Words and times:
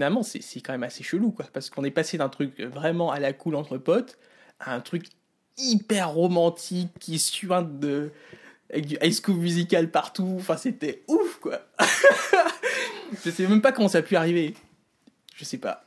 finalement, 0.00 0.22
c'est 0.22 0.62
quand 0.62 0.72
même 0.72 0.82
assez 0.82 1.04
chelou, 1.04 1.30
quoi. 1.30 1.44
Parce 1.52 1.68
qu'on 1.68 1.84
est 1.84 1.90
passé 1.90 2.16
d'un 2.16 2.30
truc 2.30 2.58
vraiment 2.58 3.12
à 3.12 3.20
la 3.20 3.34
cool 3.34 3.54
entre 3.54 3.76
potes 3.76 4.16
à 4.58 4.74
un 4.74 4.80
truc 4.80 5.04
hyper 5.58 6.12
romantique 6.12 6.88
qui 6.98 7.18
suinte 7.18 7.78
de. 7.80 8.10
avec 8.70 8.86
du 8.86 8.96
high 9.02 9.12
school 9.12 9.36
musical 9.36 9.90
partout. 9.90 10.36
Enfin, 10.38 10.56
c'était 10.56 11.02
ouf, 11.06 11.38
quoi. 11.40 11.60
je 13.24 13.30
sais 13.30 13.46
même 13.46 13.60
pas 13.60 13.72
comment 13.72 13.88
ça 13.88 13.98
a 13.98 14.02
pu 14.02 14.16
arriver. 14.16 14.54
Je 15.36 15.44
sais 15.44 15.58
pas. 15.58 15.84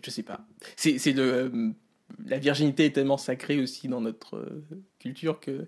Je 0.00 0.08
sais 0.08 0.22
pas. 0.22 0.46
C'est 0.76 1.12
le. 1.12 1.22
Euh, 1.22 1.70
la 2.26 2.38
virginité 2.38 2.84
est 2.84 2.92
tellement 2.92 3.18
sacrée 3.18 3.58
aussi 3.58 3.88
dans 3.88 4.00
notre 4.00 4.36
euh, 4.36 4.64
culture 5.00 5.40
que 5.40 5.66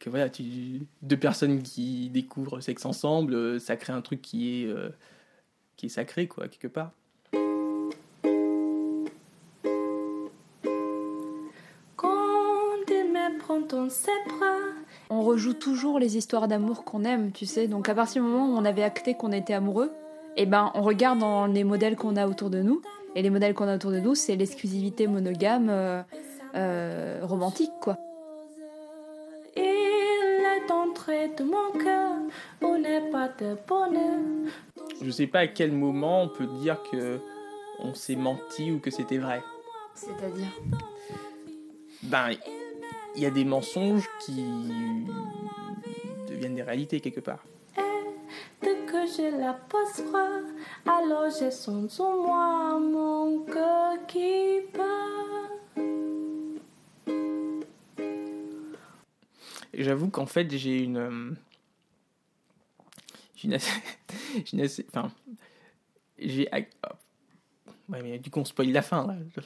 que 0.00 0.10
voilà, 0.10 0.28
tu, 0.28 0.82
deux 1.00 1.16
personnes 1.16 1.62
qui 1.62 2.10
découvrent 2.10 2.60
sexe 2.60 2.84
ensemble, 2.84 3.32
euh, 3.32 3.58
ça 3.58 3.76
crée 3.76 3.94
un 3.94 4.02
truc 4.02 4.20
qui 4.20 4.50
est, 4.50 4.74
qui 5.76 5.86
est 5.86 5.90
sacré, 5.90 6.26
quoi, 6.26 6.48
quelque 6.48 6.68
part. 6.68 6.90
On 15.10 15.22
rejoue 15.22 15.54
toujours 15.54 15.98
les 15.98 16.16
histoires 16.16 16.48
d'amour 16.48 16.84
qu'on 16.84 17.04
aime, 17.04 17.32
tu 17.32 17.46
sais. 17.46 17.68
Donc 17.68 17.88
à 17.88 17.94
partir 17.94 18.22
du 18.22 18.28
moment 18.28 18.46
où 18.46 18.56
on 18.56 18.64
avait 18.64 18.82
acté 18.82 19.14
qu'on 19.14 19.32
était 19.32 19.54
amoureux, 19.54 19.90
eh 20.36 20.46
ben 20.46 20.70
on 20.74 20.82
regarde 20.82 21.18
dans 21.18 21.46
les 21.46 21.64
modèles 21.64 21.96
qu'on 21.96 22.16
a 22.16 22.26
autour 22.26 22.50
de 22.50 22.62
nous. 22.62 22.82
Et 23.14 23.22
les 23.22 23.30
modèles 23.30 23.54
qu'on 23.54 23.68
a 23.68 23.76
autour 23.76 23.92
de 23.92 24.00
nous, 24.00 24.14
c'est 24.14 24.34
l'exclusivité 24.34 25.06
monogame 25.06 25.68
euh, 25.70 27.20
romantique, 27.22 27.70
quoi 27.80 27.98
de 31.38 31.44
mon 31.44 31.70
cœur, 31.72 32.12
on 32.62 32.78
n'est 32.78 33.10
pas 33.10 33.28
de 33.38 33.56
bonheur. 33.66 34.50
Je 35.02 35.10
sais 35.10 35.26
pas 35.26 35.40
à 35.40 35.46
quel 35.46 35.72
moment 35.72 36.22
on 36.22 36.28
peut 36.28 36.46
dire 36.60 36.78
que 36.90 37.20
on 37.78 37.94
s'est 37.94 38.16
menti 38.16 38.70
ou 38.70 38.78
que 38.78 38.90
c'était 38.90 39.18
vrai. 39.18 39.42
C'est-à-dire 39.94 40.52
Ben, 42.02 42.30
il 43.16 43.22
y 43.22 43.26
a 43.26 43.30
des 43.30 43.44
mensonges 43.44 44.08
qui 44.24 44.44
deviennent 46.28 46.54
des 46.54 46.62
réalités 46.62 47.00
quelque 47.00 47.20
part. 47.20 47.44
Et 48.62 48.86
que 48.86 49.06
je 49.06 49.38
la 49.38 49.58
alors 50.86 51.30
j'ai 51.38 51.50
son 51.50 51.88
moi 52.26 52.78
mon 52.78 53.44
cœur 53.44 54.06
qui 54.06 54.60
bat. 54.72 55.14
j'avoue 59.82 60.08
qu'en 60.08 60.26
fait, 60.26 60.50
j'ai 60.56 60.82
une. 60.82 61.36
Une 63.44 63.54
assez. 63.54 63.70
une 64.52 64.60
assez. 64.60 64.86
Enfin. 64.88 65.12
J'ai. 66.18 66.48
Oh. 66.52 66.94
Ouais, 67.90 68.02
mais 68.02 68.18
du 68.18 68.30
coup, 68.30 68.40
on 68.40 68.44
spoil 68.44 68.72
la 68.72 68.82
fin. 68.82 69.06
Là. 69.06 69.14
Tu 69.34 69.40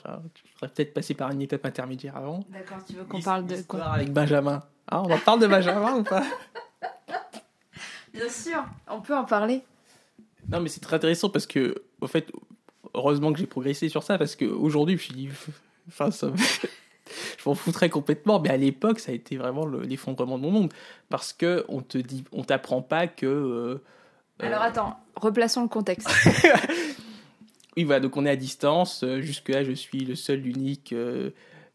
ferais 0.54 0.68
peut-être 0.68 0.94
passer 0.94 1.14
par 1.14 1.30
une 1.30 1.42
étape 1.42 1.66
intermédiaire 1.66 2.16
avant. 2.16 2.44
D'accord, 2.48 2.78
tu 2.86 2.94
veux 2.94 3.04
qu'on 3.04 3.20
parle 3.20 3.46
de 3.46 3.60
quoi? 3.62 3.84
avec 3.84 4.12
Benjamin. 4.12 4.62
Ah, 4.86 5.02
on 5.02 5.10
en 5.10 5.19
parle 5.19 5.41
de 5.41 5.48
Benjamin 5.48 5.98
ou 5.98 6.02
pas? 6.04 6.24
Bien 8.12 8.28
sûr, 8.28 8.64
on 8.88 9.00
peut 9.00 9.16
en 9.16 9.24
parler. 9.24 9.62
Non, 10.48 10.60
mais 10.60 10.69
c'est 10.69 10.80
très 10.80 10.96
intéressant 10.96 11.28
parce 11.28 11.46
que, 11.46 11.82
au 12.00 12.06
fait, 12.06 12.30
heureusement 12.94 13.32
que 13.32 13.38
j'ai 13.38 13.46
progressé 13.46 13.88
sur 13.88 14.02
ça 14.02 14.19
parce 14.19 14.36
qu'aujourd'hui, 14.36 14.96
je 14.96 15.02
suis. 15.02 15.28
Enfin, 15.88 16.10
ça 16.10 16.30
je 17.39 17.48
m'en 17.48 17.55
foutrais 17.55 17.89
complètement. 17.89 18.41
Mais 18.41 18.50
à 18.50 18.56
l'époque, 18.56 18.98
ça 18.98 19.12
a 19.12 19.14
été 19.14 19.36
vraiment 19.36 19.67
l'effondrement 19.67 20.36
de 20.39 20.42
mon 20.42 20.50
monde. 20.50 20.72
Parce 21.08 21.33
que 21.33 21.64
on 21.69 21.81
te 21.81 21.97
dit, 21.97 22.25
on 22.33 22.44
t'apprend 22.44 22.83
pas 22.83 23.06
que. 23.06 23.27
Euh, 23.27 23.83
Alors 24.41 24.62
attends, 24.62 24.98
replaçons 25.17 25.62
le 25.62 25.69
contexte. 25.69 26.11
oui, 27.77 27.84
voilà, 27.84 28.00
donc 28.00 28.16
on 28.16 28.27
est 28.27 28.31
à 28.31 28.36
distance. 28.36 29.05
Euh, 29.05 29.20
jusque-là, 29.20 29.64
je 29.64 29.72
suis 29.72 30.00
le 30.00 30.16
seul, 30.16 30.41
l'unique 30.41 30.92
euh, 30.92 31.31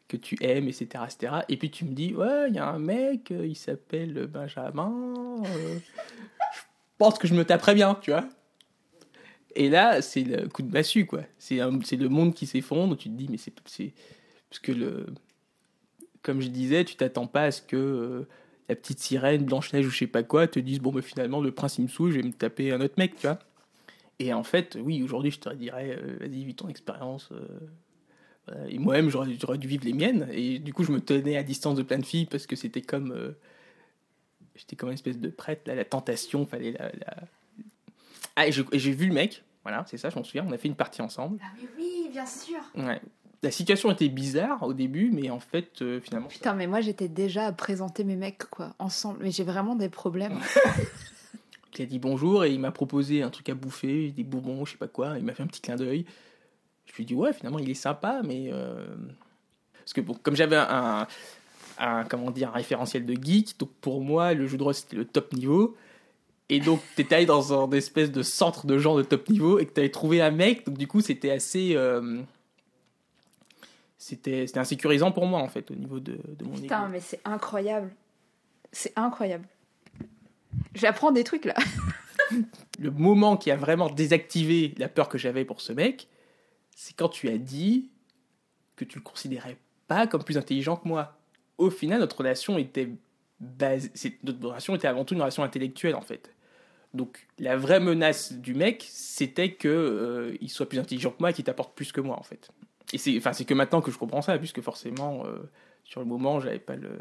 que 0.10 0.18
tu 0.18 0.38
aimes, 0.42 0.68
etc., 0.68 1.06
etc. 1.06 1.34
Et 1.48 1.58
puis 1.58 1.72
tu 1.72 1.86
me 1.86 1.94
dis, 1.94 2.14
ouais, 2.14 2.50
il 2.50 2.56
y 2.56 2.60
a 2.60 2.68
un 2.68 2.80
mec, 2.80 3.32
il 3.32 3.56
s'appelle 3.56 4.28
Benjamin. 4.28 5.42
je 5.44 6.62
pense 6.98 7.18
que 7.18 7.28
je 7.28 7.34
me 7.34 7.46
taperais 7.46 7.74
bien, 7.74 7.96
tu 8.02 8.12
vois. 8.12 8.26
Et 9.56 9.70
là, 9.70 10.02
c'est 10.02 10.24
le 10.24 10.50
coup 10.50 10.64
de 10.64 10.72
massue, 10.72 11.06
quoi. 11.06 11.22
C'est 11.38 11.58
le 11.58 12.08
monde 12.10 12.34
qui 12.34 12.48
s'effondre. 12.48 12.98
Tu 12.98 13.10
te 13.10 13.16
dis, 13.16 13.28
mais 13.30 13.38
c'est. 13.38 13.54
Parce 14.50 14.60
que 14.60 14.72
le, 14.72 15.06
comme 16.24 16.42
je 16.42 16.48
disais, 16.48 16.86
tu 16.86 16.96
t'attends 16.96 17.28
pas 17.28 17.44
à 17.44 17.52
ce 17.52 17.62
que 17.62 17.76
euh, 17.76 18.28
la 18.70 18.76
petite 18.76 19.00
sirène, 19.00 19.44
Blanche-Neige 19.44 19.86
ou 19.86 19.90
je 19.90 19.98
sais 20.00 20.08
pas 20.08 20.24
quoi 20.24 20.48
te 20.48 20.60
dise 20.60 20.80
bon, 20.80 20.92
mais 20.92 21.02
finalement, 21.02 21.42
le 21.42 21.52
prince 21.52 21.78
il 21.78 21.84
me 21.84 21.88
saoule, 21.88 22.12
je 22.12 22.18
vais 22.18 22.24
me 22.24 22.32
taper 22.32 22.72
un 22.72 22.82
autre 22.82 22.96
mec, 22.98 23.16
tu 23.16 23.28
vois. 23.28 23.38
Et 24.20 24.34
en 24.34 24.44
fait, 24.44 24.78
oui, 24.82 25.04
aujourd'hui, 25.04 25.32
je 25.32 25.40
te 25.40 25.54
dirais, 25.54 25.98
euh, 26.00 26.18
vas-y, 26.20 26.46
vis 26.46 26.56
ton 26.56 26.70
expérience. 26.70 27.30
Euh, 27.32 28.66
et 28.68 28.80
moi-même, 28.80 29.10
j'aurais, 29.10 29.58
dû 29.58 29.68
vivre 29.68 29.86
les 29.86 29.94
miennes. 29.94 30.28
Et 30.32 30.60
du 30.60 30.74
coup, 30.74 30.84
je 30.84 30.92
me 30.92 31.02
tenais 31.02 31.38
à 31.38 31.44
distance 31.44 31.76
de 31.76 31.84
plein 31.84 32.00
de 32.00 32.06
filles 32.06 32.26
parce 32.26 32.48
que 32.48 32.56
c'était 32.56 32.82
comme. 32.82 33.36
j'étais 34.56 34.76
comme 34.76 34.90
une 34.90 34.96
espèce 34.96 35.20
de 35.20 35.30
prêtre, 35.30 35.64
là, 35.66 35.76
la 35.76 35.86
tentation, 35.86 36.46
fallait 36.46 36.72
la. 36.72 36.92
Ah, 38.36 38.48
et, 38.48 38.52
j'ai 38.52 38.92
vu 38.92 39.08
le 39.08 39.14
mec, 39.14 39.44
voilà, 39.64 39.86
c'est 39.88 39.98
ça, 39.98 40.10
je 40.10 40.16
m'en 40.16 40.24
souviens, 40.24 40.46
on 40.48 40.52
a 40.52 40.58
fait 40.58 40.68
une 40.68 40.76
partie 40.76 41.02
ensemble. 41.02 41.38
Ah, 41.42 41.52
mais 41.56 41.68
oui, 41.78 42.10
bien 42.12 42.26
sûr. 42.26 42.60
Ouais 42.76 43.02
la 43.44 43.52
situation 43.52 43.92
était 43.92 44.08
bizarre 44.08 44.64
au 44.64 44.74
début, 44.74 45.12
mais 45.12 45.30
en 45.30 45.40
fait, 45.40 45.82
euh, 45.82 46.00
finalement. 46.00 46.30
Putain, 46.30 46.54
mais 46.54 46.66
moi 46.66 46.80
j'étais 46.80 47.10
déjà 47.10 47.48
à 47.48 47.52
présenter 47.52 48.06
mes 48.06 48.16
mecs, 48.16 48.46
quoi, 48.50 48.74
ensemble. 48.80 49.20
Mais 49.22 49.32
j'ai 49.32 49.44
vraiment 49.44 49.76
des 49.76 49.90
problèmes. 49.90 50.40
il 51.78 51.82
a 51.82 51.86
dit 51.86 52.00
bonjour 52.00 52.46
et 52.46 52.52
il 52.52 52.60
m'a 52.60 52.72
proposé 52.72 53.22
un 53.22 53.30
truc 53.30 53.50
à 53.50 53.56
bouffer, 53.56 54.12
des 54.12 54.24
bonbons, 54.24 54.66
je 54.66 54.72
sais 54.72 54.78
pas 54.78 54.88
quoi. 54.88 55.18
Il 55.18 55.26
m'a 55.26 55.34
fait 55.34 55.44
un 55.44 55.48
petit 55.48 55.62
clin 55.62 55.76
d'œil. 55.76 56.06
Je 56.86 56.94
lui 56.96 57.04
ai 57.04 57.06
dit, 57.06 57.16
ouais, 57.16 57.34
finalement, 57.34 57.60
il 57.60 57.70
est 57.70 57.76
sympa, 57.76 58.22
mais. 58.24 58.50
Euh, 58.52 58.86
parce 59.80 59.94
que, 59.94 60.02
bon, 60.02 60.16
comme 60.22 60.36
j'avais 60.36 60.56
un, 60.58 61.08
comment 62.10 62.32
dire, 62.32 62.50
un 62.50 62.54
référentiel 62.54 63.06
de 63.06 63.14
geek, 63.14 63.60
donc 63.60 63.72
pour 63.82 64.02
moi, 64.02 64.34
le 64.34 64.48
jeu 64.48 64.58
de 64.58 64.64
rôle 64.64 64.74
c'était 64.74 64.96
le 64.96 65.06
top 65.06 65.34
niveau. 65.34 65.76
Et 66.48 66.60
donc, 66.60 66.82
t'étais 66.96 67.16
allé 67.16 67.26
dans 67.26 67.62
un 67.62 67.70
espèce 67.72 68.12
de 68.12 68.22
centre 68.22 68.68
de 68.68 68.78
gens 68.78 68.96
de 68.96 69.04
top 69.04 69.30
niveau 69.30 69.60
et 69.60 69.66
que 69.66 69.72
t'avais 69.72 69.90
trouvé 69.90 70.22
un 70.22 70.32
mec, 70.32 70.66
donc 70.66 70.78
du 70.78 70.88
coup, 70.88 71.02
c'était 71.02 71.32
assez. 71.32 71.76
Euh, 71.76 72.22
c'était 74.04 74.46
insécurisant 74.58 75.14
pour 75.14 75.26
moi 75.26 75.40
en 75.40 75.48
fait 75.48 75.72
au 75.72 75.76
niveau 75.76 76.02
de, 76.02 76.20
de 76.38 76.44
mon 76.44 76.56
Putain, 76.56 76.90
mais 76.90 77.00
c'est 77.00 77.22
incroyable. 77.24 77.90
C'est 78.74 78.92
incroyable. 78.98 79.46
J'apprends 80.76 81.12
des 81.12 81.24
trucs 81.24 81.46
là. 81.46 81.56
le 82.80 82.92
moment 82.92 83.38
qui 83.38 83.50
a 83.50 83.56
vraiment 83.56 83.90
désactivé 83.90 84.74
la 84.78 84.90
peur 84.90 85.08
que 85.08 85.18
j'avais 85.18 85.46
pour 85.46 85.62
ce 85.62 85.72
mec, 85.72 86.10
c'est 86.76 86.94
quand 86.98 87.08
tu 87.08 87.30
as 87.30 87.38
dit 87.38 87.92
que 88.76 88.84
tu 88.84 88.98
le 88.98 89.04
considérais 89.04 89.58
pas 89.88 90.06
comme 90.06 90.24
plus 90.24 90.38
intelligent 90.38 90.76
que 90.76 90.88
moi. 90.88 91.18
Au 91.58 91.70
final, 91.70 92.02
notre 92.02 92.18
relation 92.18 92.58
était 92.58 92.90
basée, 93.40 93.90
notre 94.24 94.46
relation 94.46 94.76
était 94.76 94.88
avant 94.90 95.06
tout 95.06 95.14
une 95.14 95.22
relation 95.22 95.44
intellectuelle 95.44 95.96
en 95.96 96.02
fait. 96.02 96.36
Donc 96.94 97.26
la 97.40 97.56
vraie 97.56 97.80
menace 97.80 98.34
du 98.34 98.54
mec, 98.54 98.86
c'était 98.86 99.54
que 99.54 99.70
euh, 99.70 100.38
il 100.42 100.50
soit 100.50 100.68
plus 100.68 100.80
intelligent 100.80 101.12
que 101.12 101.22
moi 101.22 101.30
et 101.30 101.34
qu'il 101.34 101.46
t'apporte 101.46 101.74
plus 101.74 101.94
que 101.94 102.02
moi 102.02 102.20
en 102.20 102.24
fait 102.24 102.52
et 102.94 102.98
c'est 102.98 103.18
enfin 103.18 103.32
que 103.32 103.54
maintenant 103.54 103.82
que 103.82 103.92
je 103.92 103.98
comprends 103.98 104.22
ça 104.22 104.38
puisque 104.38 104.62
forcément 104.62 105.26
euh, 105.26 105.50
sur 105.84 106.00
le 106.00 106.06
moment 106.06 106.40
j'avais 106.40 106.60
pas 106.60 106.76
le 106.76 107.00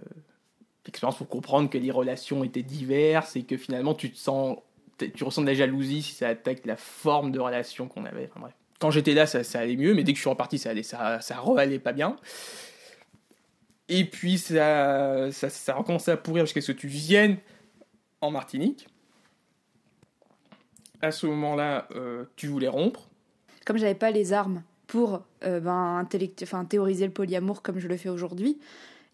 l'expérience 0.86 1.16
pour 1.16 1.28
comprendre 1.28 1.70
que 1.70 1.78
les 1.78 1.92
relations 1.92 2.42
étaient 2.42 2.62
diverses 2.62 3.36
et 3.36 3.44
que 3.44 3.56
finalement 3.56 3.94
tu 3.94 4.10
te 4.10 4.18
sens 4.18 4.58
tu 4.98 5.24
ressens 5.24 5.42
de 5.42 5.46
la 5.46 5.54
jalousie 5.54 6.02
si 6.02 6.14
ça 6.14 6.28
attaque 6.28 6.64
la 6.64 6.76
forme 6.76 7.32
de 7.32 7.40
relation 7.40 7.88
qu'on 7.88 8.04
avait. 8.04 8.30
Quand 8.78 8.90
j'étais 8.90 9.14
là 9.14 9.26
ça, 9.26 9.40
allait 9.58 9.76
mieux 9.76 9.94
mais 9.94 10.02
dès 10.02 10.12
que 10.12 10.16
je 10.16 10.22
suis 10.22 10.30
reparti 10.30 10.58
ça 10.58 10.70
allait 10.70 10.82
ça 10.82 11.20
ça 11.20 11.36
re-allait 11.36 11.78
pas 11.78 11.92
bien. 11.92 12.16
Et 13.88 14.04
puis 14.04 14.38
ça 14.38 15.30
ça, 15.30 15.50
ça 15.50 15.72
a 15.72 15.76
recommencé 15.76 16.10
à 16.10 16.16
pourrir 16.16 16.46
jusqu'à 16.46 16.60
ce 16.60 16.72
que 16.72 16.78
tu 16.78 16.88
viennes 16.88 17.36
en 18.20 18.30
Martinique. 18.30 18.88
À 21.00 21.10
ce 21.10 21.26
moment-là 21.26 21.86
euh, 21.94 22.24
tu 22.36 22.48
voulais 22.48 22.68
rompre. 22.68 23.08
Comme 23.66 23.76
j'avais 23.76 23.94
pas 23.94 24.10
les 24.10 24.32
armes 24.32 24.62
pour 24.92 25.22
euh, 25.44 25.58
ben, 25.58 26.06
théoriser 26.68 27.06
le 27.06 27.12
polyamour 27.12 27.62
comme 27.62 27.78
je 27.78 27.88
le 27.88 27.96
fais 27.96 28.10
aujourd'hui, 28.10 28.58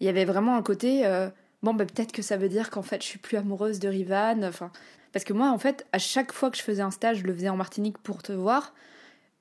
il 0.01 0.05
y 0.05 0.09
avait 0.09 0.25
vraiment 0.25 0.57
un 0.57 0.61
côté 0.61 1.05
euh, 1.05 1.29
bon, 1.63 1.73
ben, 1.73 1.87
peut-être 1.87 2.11
que 2.11 2.21
ça 2.21 2.35
veut 2.35 2.49
dire 2.49 2.69
qu'en 2.69 2.81
fait 2.81 3.01
je 3.01 3.07
suis 3.07 3.17
plus 3.17 3.37
amoureuse 3.37 3.79
de 3.79 3.87
Rivan. 3.87 4.43
Enfin, 4.43 4.73
parce 5.13 5.23
que 5.23 5.31
moi, 5.31 5.49
en 5.49 5.57
fait, 5.57 5.87
à 5.93 5.97
chaque 5.97 6.33
fois 6.33 6.51
que 6.51 6.57
je 6.57 6.63
faisais 6.63 6.81
un 6.81 6.91
stage, 6.91 7.19
je 7.19 7.23
le 7.23 7.33
faisais 7.33 7.47
en 7.47 7.55
Martinique 7.55 7.97
pour 7.97 8.21
te 8.21 8.33
voir. 8.33 8.73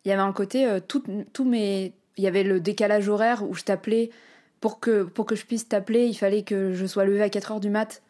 Il 0.05 0.11
y 0.11 0.13
avait 0.13 0.23
un 0.23 0.33
côté, 0.33 0.65
euh, 0.65 0.79
tout, 0.79 1.03
mes. 1.45 1.93
Il 2.17 2.23
y 2.23 2.29
avait 2.29 2.45
le 2.45 2.61
décalage 2.61 3.09
horaire 3.09 3.43
où 3.43 3.55
je 3.55 3.65
t'appelais. 3.65 4.11
Pour 4.61 4.79
que, 4.79 5.03
pour 5.03 5.27
que 5.27 5.35
je 5.35 5.45
puisse 5.45 5.67
t'appeler, 5.67 6.07
il 6.07 6.15
fallait 6.15 6.45
que 6.45 6.73
je 6.73 6.87
sois 6.87 7.05
levée 7.05 7.23
à 7.23 7.31
4 7.31 7.51
heures 7.51 7.61
du 7.61 7.71
mat. 7.71 8.01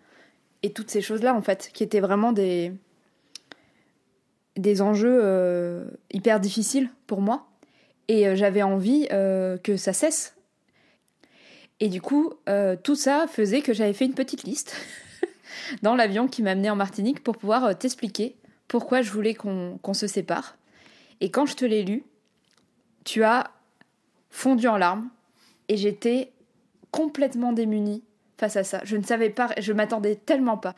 Et 0.62 0.70
toutes 0.74 0.90
ces 0.90 1.00
choses-là, 1.00 1.34
en 1.34 1.40
fait, 1.40 1.70
qui 1.72 1.82
étaient 1.82 2.00
vraiment 2.00 2.32
des, 2.32 2.72
des 4.56 4.82
enjeux 4.82 5.86
hyper 6.10 6.40
difficiles 6.40 6.90
pour 7.06 7.22
moi. 7.22 7.48
Et 8.08 8.26
euh, 8.26 8.34
j'avais 8.34 8.62
envie 8.62 9.06
euh, 9.12 9.56
que 9.58 9.76
ça 9.76 9.92
cesse. 9.92 10.34
Et 11.80 11.88
du 11.88 12.00
coup, 12.00 12.32
euh, 12.48 12.76
tout 12.82 12.96
ça 12.96 13.26
faisait 13.28 13.60
que 13.60 13.72
j'avais 13.72 13.92
fait 13.92 14.06
une 14.06 14.14
petite 14.14 14.42
liste 14.42 14.74
dans 15.82 15.94
l'avion 15.94 16.26
qui 16.26 16.42
m'a 16.42 16.52
amené 16.52 16.70
en 16.70 16.76
Martinique 16.76 17.22
pour 17.22 17.36
pouvoir 17.36 17.78
t'expliquer 17.78 18.36
pourquoi 18.66 19.02
je 19.02 19.12
voulais 19.12 19.34
qu'on 19.34 19.94
se 19.94 20.06
sépare. 20.06 20.56
Et 21.20 21.30
quand 21.30 21.46
je 21.46 21.54
te 21.54 21.64
l'ai 21.64 21.82
lu, 21.82 22.04
tu 23.04 23.22
as 23.22 23.50
fondu 24.30 24.68
en 24.68 24.76
larmes 24.76 25.08
et 25.68 25.76
j'étais 25.76 26.32
complètement 26.90 27.52
démunie 27.52 28.02
face 28.38 28.56
à 28.56 28.64
ça. 28.64 28.80
Je 28.84 28.96
ne 28.96 29.02
savais 29.02 29.30
pas, 29.30 29.50
je 29.58 29.72
m'attendais 29.72 30.16
tellement 30.16 30.58
pas. 30.58 30.74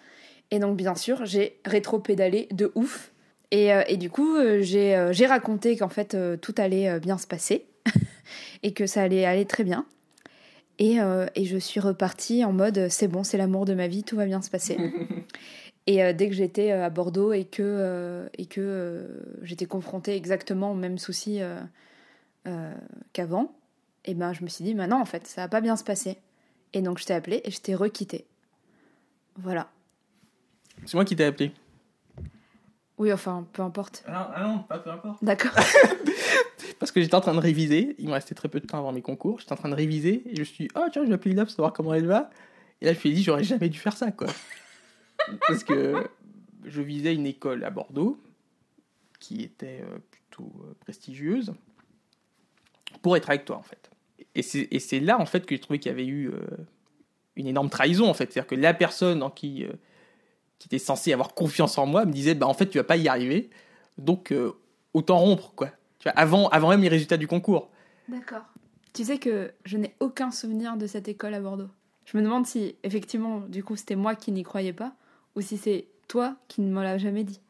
Et 0.50 0.58
donc, 0.58 0.76
bien 0.76 0.94
sûr, 0.94 1.24
j'ai 1.24 1.60
rétro-pédalé 1.64 2.48
de 2.50 2.72
ouf. 2.74 3.12
Et, 3.50 3.72
euh, 3.72 3.82
et 3.88 3.96
du 3.96 4.10
coup, 4.10 4.36
euh, 4.36 4.60
j'ai 4.62 4.96
euh, 4.96 5.12
j'ai 5.12 5.26
raconté 5.26 5.76
qu'en 5.76 5.88
fait, 5.88 6.14
euh, 6.14 6.36
tout 6.36 6.54
allait 6.56 6.88
euh, 6.88 6.98
bien 6.98 7.18
se 7.18 7.26
passer 7.26 7.66
et 8.62 8.72
que 8.72 8.86
ça 8.86 9.02
allait 9.02 9.24
aller 9.24 9.44
très 9.44 9.64
bien. 9.64 9.86
Et, 10.78 11.00
euh, 11.00 11.26
et 11.34 11.44
je 11.44 11.58
suis 11.58 11.78
repartie 11.78 12.44
en 12.44 12.52
mode 12.52 12.88
c'est 12.88 13.08
bon, 13.08 13.22
c'est 13.22 13.36
l'amour 13.36 13.66
de 13.66 13.74
ma 13.74 13.86
vie, 13.86 14.02
tout 14.02 14.16
va 14.16 14.24
bien 14.24 14.40
se 14.40 14.50
passer. 14.50 14.78
et 15.86 16.02
euh, 16.02 16.12
dès 16.12 16.28
que 16.28 16.34
j'étais 16.34 16.72
euh, 16.72 16.86
à 16.86 16.90
Bordeaux 16.90 17.32
et 17.32 17.44
que, 17.44 17.62
euh, 17.62 18.28
et 18.38 18.46
que 18.46 18.60
euh, 18.62 19.08
j'étais 19.42 19.66
confrontée 19.66 20.16
exactement 20.16 20.72
au 20.72 20.74
même 20.74 20.96
souci 20.96 21.42
euh, 21.42 21.60
euh, 22.46 22.72
qu'avant, 23.12 23.52
et 24.06 24.14
ben 24.14 24.32
je 24.32 24.42
me 24.42 24.48
suis 24.48 24.64
dit, 24.64 24.72
bah 24.72 24.86
non, 24.86 24.96
en 24.96 25.04
fait, 25.04 25.26
ça 25.26 25.42
va 25.42 25.48
pas 25.48 25.60
bien 25.60 25.76
se 25.76 25.84
passer. 25.84 26.16
Et 26.72 26.80
donc 26.80 26.98
je 26.98 27.04
t'ai 27.04 27.12
appelé 27.12 27.42
et 27.44 27.50
je 27.50 27.60
t'ai 27.60 27.74
requitté. 27.74 28.24
Voilà. 29.36 29.70
C'est 30.86 30.94
moi 30.94 31.04
qui 31.04 31.14
t'ai 31.14 31.24
appelé. 31.24 31.52
Oui, 33.00 33.10
enfin, 33.14 33.46
peu 33.54 33.62
importe. 33.62 34.04
Ah 34.06 34.12
non, 34.12 34.26
ah 34.34 34.42
non, 34.42 34.58
pas 34.58 34.78
peu 34.78 34.90
importe. 34.90 35.24
D'accord. 35.24 35.52
Parce 36.78 36.92
que 36.92 37.00
j'étais 37.00 37.14
en 37.14 37.22
train 37.22 37.32
de 37.32 37.40
réviser, 37.40 37.96
il 37.98 38.08
me 38.08 38.12
restait 38.12 38.34
très 38.34 38.50
peu 38.50 38.60
de 38.60 38.66
temps 38.66 38.76
avant 38.76 38.92
mes 38.92 39.00
concours, 39.00 39.40
j'étais 39.40 39.54
en 39.54 39.56
train 39.56 39.70
de 39.70 39.74
réviser 39.74 40.22
et 40.26 40.34
je 40.34 40.40
me 40.40 40.44
suis 40.44 40.64
dit, 40.66 40.70
oh 40.74 40.84
tiens, 40.92 41.04
je 41.04 41.08
vais 41.08 41.14
appeler 41.14 41.30
Lina 41.30 41.46
pour 41.46 41.50
savoir 41.50 41.72
comment 41.72 41.94
elle 41.94 42.04
va. 42.04 42.28
Et 42.82 42.84
là, 42.84 42.92
je 42.92 42.98
me 42.98 43.00
suis 43.00 43.14
dit, 43.14 43.22
j'aurais 43.22 43.42
jamais 43.42 43.70
dû 43.70 43.78
faire 43.78 43.96
ça, 43.96 44.12
quoi. 44.12 44.26
Parce 45.48 45.64
que 45.64 46.10
je 46.66 46.82
visais 46.82 47.14
une 47.14 47.24
école 47.24 47.64
à 47.64 47.70
Bordeaux 47.70 48.20
qui 49.18 49.40
était 49.44 49.80
euh, 49.82 49.98
plutôt 50.10 50.52
euh, 50.60 50.74
prestigieuse 50.80 51.54
pour 53.00 53.16
être 53.16 53.30
avec 53.30 53.46
toi, 53.46 53.56
en 53.56 53.62
fait. 53.62 53.90
Et 54.34 54.42
c'est 54.42 54.68
et 54.70 54.78
c'est 54.78 55.00
là, 55.00 55.18
en 55.18 55.26
fait, 55.26 55.46
que 55.46 55.54
j'ai 55.54 55.60
trouvé 55.60 55.78
qu'il 55.78 55.90
y 55.90 55.94
avait 55.94 56.06
eu 56.06 56.28
euh, 56.28 56.38
une 57.36 57.46
énorme 57.46 57.70
trahison, 57.70 58.10
en 58.10 58.14
fait. 58.14 58.30
C'est-à-dire 58.30 58.46
que 58.46 58.56
la 58.56 58.74
personne 58.74 59.22
en 59.22 59.30
qui, 59.30 59.64
euh, 59.64 59.72
qui 60.60 60.68
était 60.68 60.78
censée 60.78 61.12
avoir 61.12 61.34
confiance 61.34 61.76
en 61.78 61.86
moi 61.86 62.04
me 62.04 62.12
disait, 62.12 62.34
bah 62.36 62.46
en 62.46 62.54
fait, 62.54 62.68
tu 62.68 62.78
vas 62.78 62.84
pas 62.84 62.96
y 62.98 63.08
arriver, 63.08 63.50
donc 63.98 64.30
euh, 64.30 64.52
autant 64.94 65.18
rompre, 65.18 65.52
quoi. 65.56 65.70
Tu 65.98 66.04
vois, 66.04 66.12
avant, 66.12 66.48
avant 66.50 66.68
même 66.68 66.82
les 66.82 66.88
résultats 66.88 67.16
du 67.16 67.26
concours. 67.26 67.70
D'accord. 68.08 68.42
Tu 68.92 69.04
sais 69.04 69.18
que 69.18 69.52
je 69.64 69.78
n'ai 69.78 69.94
aucun 70.00 70.30
souvenir 70.30 70.76
de 70.76 70.86
cette 70.86 71.08
école 71.08 71.34
à 71.34 71.40
Bordeaux. 71.40 71.68
Je 72.04 72.16
me 72.16 72.22
demande 72.22 72.46
si, 72.46 72.76
effectivement, 72.82 73.40
du 73.40 73.64
coup, 73.64 73.74
c'était 73.76 73.96
moi 73.96 74.14
qui 74.14 74.32
n'y 74.32 74.42
croyais 74.42 74.72
pas, 74.72 74.92
ou 75.34 75.40
si 75.40 75.56
c'est 75.56 75.86
toi 76.08 76.36
qui 76.48 76.60
ne 76.60 76.70
me 76.72 76.82
l'as 76.82 76.98
jamais 76.98 77.24
dit. 77.24 77.40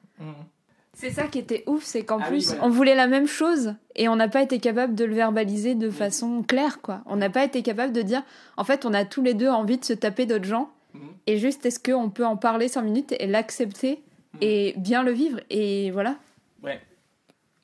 C'est 0.93 1.11
ça 1.11 1.27
qui 1.29 1.39
était 1.39 1.65
ouf, 1.67 1.83
c'est 1.83 2.05
qu'en 2.05 2.19
Ah 2.19 2.25
oui, 2.31 2.39
plus, 2.39 2.49
voilà. 2.49 2.65
on 2.65 2.69
voulait 2.69 2.95
la 2.95 3.07
même 3.07 3.27
chose 3.27 3.75
et 3.97 4.09
on 4.09 4.17
n'a 4.17 4.29
pas 4.29 4.43
été 4.43 4.59
capable 4.59 4.95
de 4.95 5.05
le 5.05 5.15
verbaliser 5.15 5.75
de 5.75 5.89
façon 5.91 6.43
claire, 6.43 6.81
quoi. 6.83 7.01
On 7.07 7.17
n'a 7.17 7.31
pas 7.31 7.45
été 7.45 7.63
capable 7.63 7.93
de 7.93 8.03
dire, 8.03 8.23
en 8.57 8.65
fait, 8.65 8.85
on 8.85 8.93
a 8.93 9.05
tous 9.05 9.23
les 9.23 9.35
deux 9.35 9.49
envie 9.49 9.79
de 9.79 9.85
se 9.85 9.95
taper 9.95 10.27
d'autres 10.27 10.45
gens 10.45 10.71
Mhm. 10.95 11.01
et 11.27 11.39
juste, 11.39 11.65
est-ce 11.67 11.79
qu'on 11.79 12.11
peut 12.11 12.25
en 12.27 12.37
parler 12.37 12.69
cinq 12.69 12.83
minutes 12.83 13.15
et 13.19 13.27
l'accepter 13.27 14.03
et 14.41 14.75
bien 14.77 15.03
le 15.03 15.11
vivre 15.13 15.41
et 15.51 15.91
voilà. 15.91 16.17
Ouais. 16.63 16.81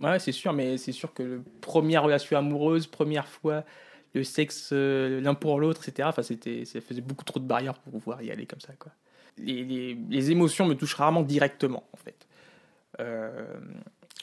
Ouais, 0.00 0.18
c'est 0.18 0.32
sûr, 0.32 0.52
mais 0.52 0.76
c'est 0.78 0.92
sûr 0.92 1.14
que 1.14 1.22
le- 1.22 1.42
première 1.60 2.02
relation 2.02 2.36
amoureuse, 2.36 2.86
première 2.86 3.28
fois, 3.28 3.64
le 4.14 4.24
sexe 4.24 4.70
euh, 4.72 5.20
l'un 5.20 5.34
pour 5.34 5.58
l'autre, 5.60 5.88
etc. 5.88 6.08
Enfin, 6.08 6.22
c'était, 6.22 6.64
ça 6.64 6.80
faisait 6.80 7.00
beaucoup 7.00 7.24
trop 7.24 7.38
de 7.40 7.46
barrières 7.46 7.74
pour 7.74 7.92
pouvoir 7.92 8.20
y 8.22 8.30
aller 8.30 8.46
comme 8.46 8.60
ça, 8.60 8.72
quoi. 8.78 8.92
Les, 9.38 9.64
les- 9.64 9.94
les 10.10 10.30
émotions 10.30 10.66
me 10.66 10.74
touchent 10.74 10.94
rarement 10.94 11.22
directement, 11.22 11.84
en 11.92 11.96
fait. 11.96 12.26
Euh, 13.00 13.44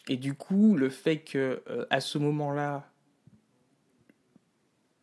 et 0.10 0.18
du 0.18 0.34
coup, 0.34 0.76
le 0.76 0.90
fait 0.90 1.18
que 1.20 1.62
euh, 1.70 1.86
à 1.90 2.02
ce 2.02 2.18
moment-là, 2.18 2.84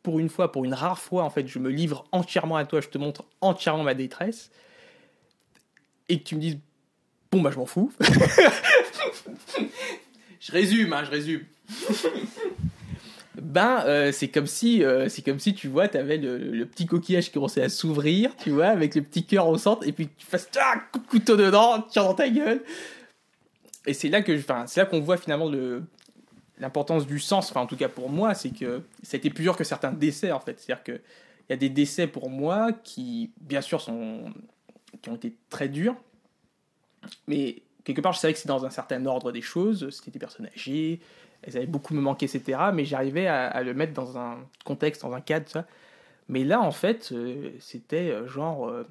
pour 0.02 0.18
une 0.18 0.28
fois, 0.28 0.50
pour 0.52 0.64
une 0.64 0.74
rare 0.74 0.98
fois, 0.98 1.24
en 1.24 1.30
fait, 1.30 1.46
je 1.46 1.58
me 1.58 1.70
livre 1.70 2.04
entièrement 2.12 2.56
à 2.56 2.64
toi, 2.64 2.80
je 2.80 2.88
te 2.88 2.98
montre 2.98 3.24
entièrement 3.40 3.82
ma 3.84 3.94
détresse, 3.94 4.50
et 6.08 6.18
que 6.18 6.24
tu 6.24 6.34
me 6.36 6.40
dises, 6.40 6.58
bon 7.30 7.42
bah 7.42 7.50
je 7.52 7.58
m'en 7.58 7.66
fous. 7.66 7.92
je 10.40 10.52
résume, 10.52 10.92
hein, 10.92 11.04
je 11.04 11.10
résume. 11.10 11.44
ben, 13.40 13.82
euh, 13.86 14.10
c'est 14.12 14.28
comme 14.28 14.46
si, 14.46 14.82
euh, 14.82 15.08
c'est 15.08 15.22
comme 15.22 15.38
si 15.38 15.54
tu 15.54 15.68
vois, 15.68 15.88
t'avais 15.88 16.16
le, 16.16 16.38
le 16.38 16.66
petit 16.66 16.86
coquillage 16.86 17.26
qui 17.26 17.32
commençait 17.32 17.62
à 17.62 17.68
s'ouvrir, 17.68 18.36
tu 18.36 18.50
vois, 18.50 18.68
avec 18.68 18.94
le 18.94 19.02
petit 19.02 19.24
cœur 19.24 19.48
au 19.48 19.58
centre, 19.58 19.86
et 19.86 19.92
puis 19.92 20.08
tu 20.16 20.26
fasses 20.26 20.48
ah, 20.58 20.76
coup 20.92 20.98
de 20.98 21.06
couteau 21.06 21.36
dedans, 21.36 21.82
tire 21.82 22.04
dans 22.04 22.14
ta 22.14 22.28
gueule. 22.28 22.62
Et 23.86 23.94
c'est 23.94 24.08
là 24.08 24.22
que, 24.22 24.36
enfin, 24.38 24.64
c'est 24.66 24.80
là 24.80 24.86
qu'on 24.86 25.00
voit 25.00 25.16
finalement 25.16 25.48
le 25.48 25.82
l'importance 26.60 27.06
du 27.06 27.18
sens. 27.18 27.50
Enfin, 27.50 27.62
en 27.62 27.66
tout 27.66 27.76
cas 27.76 27.88
pour 27.88 28.10
moi, 28.10 28.34
c'est 28.34 28.50
que 28.50 28.82
ça 29.02 29.16
a 29.16 29.18
été 29.18 29.30
plus 29.30 29.42
dur 29.42 29.56
que 29.56 29.64
certains 29.64 29.92
décès 29.92 30.32
en 30.32 30.40
fait. 30.40 30.60
C'est-à-dire 30.60 30.84
que 30.84 30.92
il 30.92 31.50
y 31.50 31.54
a 31.54 31.56
des 31.56 31.70
décès 31.70 32.06
pour 32.06 32.30
moi 32.30 32.72
qui, 32.72 33.32
bien 33.40 33.60
sûr, 33.60 33.80
sont 33.80 34.32
qui 35.02 35.08
ont 35.08 35.16
été 35.16 35.34
très 35.48 35.68
durs, 35.68 35.96
mais 37.26 37.62
quelque 37.84 38.00
part, 38.00 38.12
je 38.12 38.18
savais 38.18 38.32
que 38.32 38.38
c'est 38.38 38.48
dans 38.48 38.64
un 38.64 38.70
certain 38.70 39.04
ordre 39.06 39.32
des 39.32 39.42
choses. 39.42 39.90
C'était 39.90 40.10
des 40.10 40.18
personnes 40.18 40.46
âgées, 40.46 41.00
elles 41.42 41.56
avaient 41.56 41.66
beaucoup 41.66 41.94
me 41.94 42.00
manqué, 42.00 42.26
etc. 42.26 42.58
Mais 42.74 42.84
j'arrivais 42.84 43.26
à, 43.26 43.62
le 43.62 43.74
mettre 43.74 43.92
dans 43.92 44.18
un 44.18 44.38
contexte, 44.64 45.02
dans 45.02 45.12
un 45.12 45.20
cadre, 45.20 45.48
ça. 45.48 45.66
Mais 46.28 46.44
là, 46.44 46.60
en 46.60 46.70
fait, 46.70 47.10
euh, 47.12 47.50
c'était 47.58 48.10
euh, 48.10 48.28
genre 48.28 48.68
euh, 48.68 48.86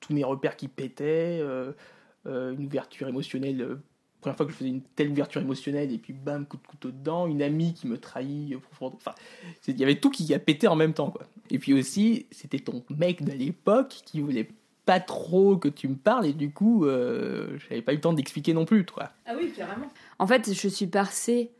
tous 0.00 0.14
mes 0.14 0.24
repères 0.24 0.56
qui 0.56 0.68
pétaient, 0.68 1.42
une 2.26 2.66
ouverture 2.66 3.08
émotionnelle. 3.08 3.78
Première 4.24 4.36
fois 4.36 4.46
que 4.46 4.52
je 4.52 4.56
faisais 4.56 4.70
une 4.70 4.80
telle 4.80 5.10
ouverture 5.10 5.40
émotionnelle, 5.40 5.92
et 5.92 5.98
puis 5.98 6.12
bam, 6.12 6.46
coup 6.46 6.56
de 6.56 6.66
couteau 6.66 6.90
dedans, 6.90 7.26
une 7.26 7.42
amie 7.42 7.74
qui 7.74 7.86
me 7.86 7.98
trahit 7.98 8.54
euh, 8.54 8.58
profondément. 8.58 8.98
Enfin, 9.00 9.14
il 9.68 9.78
y 9.78 9.82
avait 9.82 9.96
tout 9.96 10.10
qui 10.10 10.32
a 10.32 10.38
pété 10.38 10.66
en 10.66 10.76
même 10.76 10.94
temps, 10.94 11.10
quoi. 11.10 11.26
Et 11.50 11.58
puis 11.58 11.74
aussi, 11.74 12.26
c'était 12.30 12.58
ton 12.58 12.82
mec 12.88 13.22
de 13.22 13.32
l'époque 13.32 14.00
qui 14.06 14.20
voulait 14.20 14.48
pas 14.86 15.00
trop 15.00 15.56
que 15.56 15.68
tu 15.68 15.88
me 15.88 15.96
parles, 15.96 16.26
et 16.26 16.32
du 16.32 16.50
coup, 16.50 16.86
euh, 16.86 17.58
j'avais 17.58 17.82
pas 17.82 17.92
eu 17.92 17.96
le 17.96 18.00
temps 18.00 18.12
d'expliquer 18.12 18.54
non 18.54 18.64
plus, 18.64 18.84
toi. 18.84 19.10
Ah 19.26 19.32
oui, 19.36 19.52
carrément. 19.54 19.88
En 20.18 20.26
fait, 20.26 20.52
je 20.52 20.68
suis 20.68 20.86
passée 20.86 21.50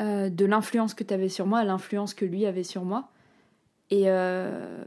euh, 0.00 0.30
de 0.30 0.44
l'influence 0.44 0.94
que 0.94 1.04
tu 1.04 1.14
avais 1.14 1.28
sur 1.28 1.46
moi 1.46 1.60
à 1.60 1.64
l'influence 1.64 2.14
que 2.14 2.24
lui 2.24 2.46
avait 2.46 2.64
sur 2.64 2.84
moi. 2.84 3.08
Et 3.90 4.04
euh, 4.06 4.84